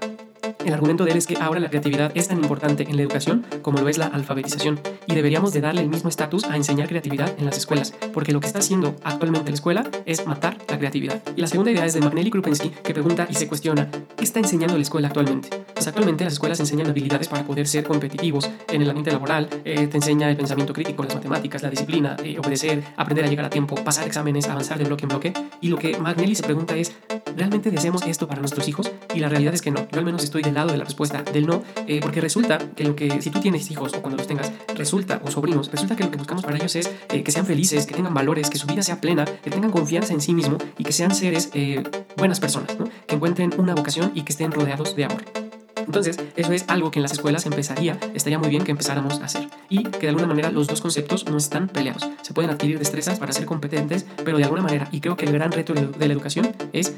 el 0.65 0.73
argumento 0.73 1.05
de 1.05 1.11
él 1.11 1.17
es 1.17 1.27
que 1.27 1.37
ahora 1.39 1.59
la 1.59 1.69
creatividad 1.69 2.11
es 2.15 2.27
tan 2.27 2.39
importante 2.39 2.83
en 2.89 2.95
la 2.95 3.03
educación 3.03 3.45
como 3.61 3.79
lo 3.79 3.87
es 3.87 3.99
la 3.99 4.07
alfabetización 4.07 4.79
y 5.05 5.13
deberíamos 5.13 5.53
de 5.53 5.61
darle 5.61 5.81
el 5.81 5.89
mismo 5.89 6.09
estatus 6.09 6.43
a 6.45 6.55
enseñar 6.55 6.87
creatividad 6.87 7.33
en 7.37 7.45
las 7.45 7.57
escuelas, 7.57 7.93
porque 8.13 8.31
lo 8.31 8.39
que 8.39 8.47
está 8.47 8.59
haciendo 8.59 8.95
actualmente 9.03 9.51
la 9.51 9.55
escuela 9.55 9.83
es 10.05 10.25
matar 10.25 10.57
la 10.67 10.79
creatividad. 10.79 11.21
Y 11.35 11.41
la 11.41 11.47
segunda 11.47 11.71
idea 11.71 11.85
es 11.85 11.93
de 11.93 12.01
Magnelli 12.01 12.31
Krupensky, 12.31 12.69
que 12.69 12.93
pregunta 12.93 13.27
y 13.29 13.35
se 13.35 13.47
cuestiona, 13.47 13.89
¿qué 14.17 14.23
está 14.23 14.39
enseñando 14.39 14.75
la 14.75 14.81
escuela 14.81 15.07
actualmente? 15.07 15.49
Pues 15.73 15.85
actualmente 15.87 16.23
las 16.23 16.33
escuelas 16.33 16.59
enseñan 16.59 16.89
habilidades 16.89 17.27
para 17.27 17.43
poder 17.43 17.67
ser 17.67 17.83
competitivos 17.83 18.49
en 18.69 18.81
el 18.81 18.89
ambiente 18.89 19.11
laboral, 19.11 19.47
eh, 19.65 19.87
te 19.87 19.97
enseña 19.97 20.31
el 20.31 20.37
pensamiento 20.37 20.73
crítico, 20.73 21.03
las 21.03 21.13
matemáticas, 21.13 21.61
la 21.61 21.69
disciplina, 21.69 22.17
eh, 22.23 22.39
obedecer, 22.39 22.83
aprender 22.97 23.25
a 23.25 23.27
llegar 23.27 23.45
a 23.45 23.49
tiempo, 23.51 23.75
pasar 23.75 24.07
exámenes, 24.07 24.47
avanzar 24.47 24.79
de 24.79 24.85
bloque 24.85 25.03
en 25.03 25.09
bloque, 25.09 25.33
y 25.61 25.67
lo 25.67 25.77
que 25.77 25.97
Magnelli 25.99 26.33
se 26.33 26.43
pregunta 26.43 26.75
es, 26.75 26.95
¿realmente 27.35 27.69
deseamos 27.69 28.03
esto 28.07 28.27
para 28.27 28.39
nuestros 28.39 28.67
hijos? 28.67 28.91
Y 29.13 29.19
la 29.19 29.29
realidad 29.29 29.53
es 29.53 29.61
que 29.61 29.71
no, 29.71 29.87
yo 29.91 29.99
al 29.99 30.05
menos 30.05 30.23
estoy 30.23 30.41
del 30.41 30.54
lado 30.55 30.71
de 30.71 30.77
la 30.77 30.83
respuesta 30.83 31.23
del 31.23 31.45
no, 31.45 31.63
eh, 31.87 31.99
porque 32.01 32.21
resulta 32.21 32.57
que 32.57 32.83
lo 32.83 32.95
que, 32.95 33.21
si 33.21 33.29
tú 33.29 33.39
tienes 33.39 33.69
hijos 33.71 33.93
o 33.93 34.01
cuando 34.01 34.17
los 34.17 34.27
tengas, 34.27 34.51
resulta, 34.75 35.21
o 35.23 35.31
sobrinos, 35.31 35.71
resulta 35.71 35.95
que 35.95 36.03
lo 36.03 36.11
que 36.11 36.17
buscamos 36.17 36.43
para 36.43 36.57
ellos 36.57 36.75
es 36.75 36.89
eh, 37.09 37.23
que 37.23 37.31
sean 37.31 37.45
felices, 37.45 37.85
que 37.85 37.93
tengan 37.93 38.13
valores, 38.13 38.49
que 38.49 38.57
su 38.57 38.67
vida 38.67 38.81
sea 38.81 38.99
plena, 38.99 39.25
que 39.25 39.49
tengan 39.49 39.71
confianza 39.71 40.13
en 40.13 40.21
sí 40.21 40.33
mismo 40.33 40.57
y 40.77 40.83
que 40.83 40.91
sean 40.91 41.13
seres 41.13 41.49
eh, 41.53 41.83
buenas 42.17 42.39
personas, 42.39 42.77
¿no? 42.79 42.89
que 43.07 43.15
encuentren 43.15 43.53
una 43.57 43.75
vocación 43.75 44.11
y 44.15 44.23
que 44.23 44.31
estén 44.31 44.51
rodeados 44.51 44.95
de 44.95 45.05
amor. 45.05 45.23
Entonces, 45.85 46.19
eso 46.35 46.51
es 46.51 46.65
algo 46.67 46.91
que 46.91 46.99
en 46.99 47.03
las 47.03 47.11
escuelas 47.11 47.45
empezaría, 47.45 47.99
estaría 48.13 48.39
muy 48.39 48.49
bien 48.49 48.63
que 48.63 48.71
empezáramos 48.71 49.19
a 49.19 49.25
hacer. 49.25 49.47
Y 49.69 49.83
que 49.83 49.99
de 49.99 50.09
alguna 50.09 50.27
manera 50.27 50.51
los 50.51 50.67
dos 50.67 50.81
conceptos 50.81 51.25
no 51.25 51.37
están 51.37 51.67
peleados. 51.67 52.09
Se 52.21 52.33
pueden 52.33 52.49
adquirir 52.49 52.79
destrezas 52.79 53.19
para 53.19 53.33
ser 53.33 53.45
competentes, 53.45 54.05
pero 54.23 54.37
de 54.37 54.43
alguna 54.43 54.63
manera, 54.63 54.87
y 54.91 54.99
creo 54.99 55.15
que 55.15 55.25
el 55.25 55.33
gran 55.33 55.51
reto 55.51 55.73
de 55.73 56.07
la 56.07 56.13
educación 56.13 56.55
es 56.73 56.95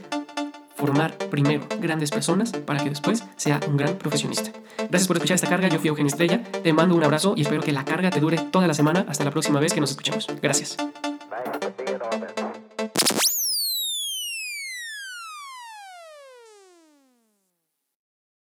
formar 0.78 1.18
primero 1.18 1.68
grandes 1.82 2.12
personas 2.12 2.52
para 2.52 2.82
que 2.84 2.90
después 2.90 3.24
sea 3.36 3.60
un 3.68 3.78
gran 3.78 3.96
profesionista. 3.96 4.52
Gracias 4.78 5.08
por 5.08 5.18
escuchar 5.18 5.36
esta 5.36 5.50
carga, 5.50 5.68
yo 5.68 5.80
fui 5.80 5.90
Eugenio 5.90 6.08
Estrella, 6.08 6.44
te 6.44 6.72
mando 6.72 6.96
un 6.96 7.04
abrazo 7.04 7.34
y 7.36 7.42
espero 7.42 7.62
que 7.62 7.72
la 7.72 7.84
carga 7.84 8.12
te 8.12 8.20
dure 8.20 8.38
toda 8.38 8.68
la 8.68 8.74
semana 8.74 9.06
hasta 9.10 9.24
la 9.24 9.32
próxima 9.32 9.60
vez 9.60 9.74
que 9.74 9.82
nos 9.82 9.92
escuchemos. 9.92 10.28
Gracias. 10.42 10.78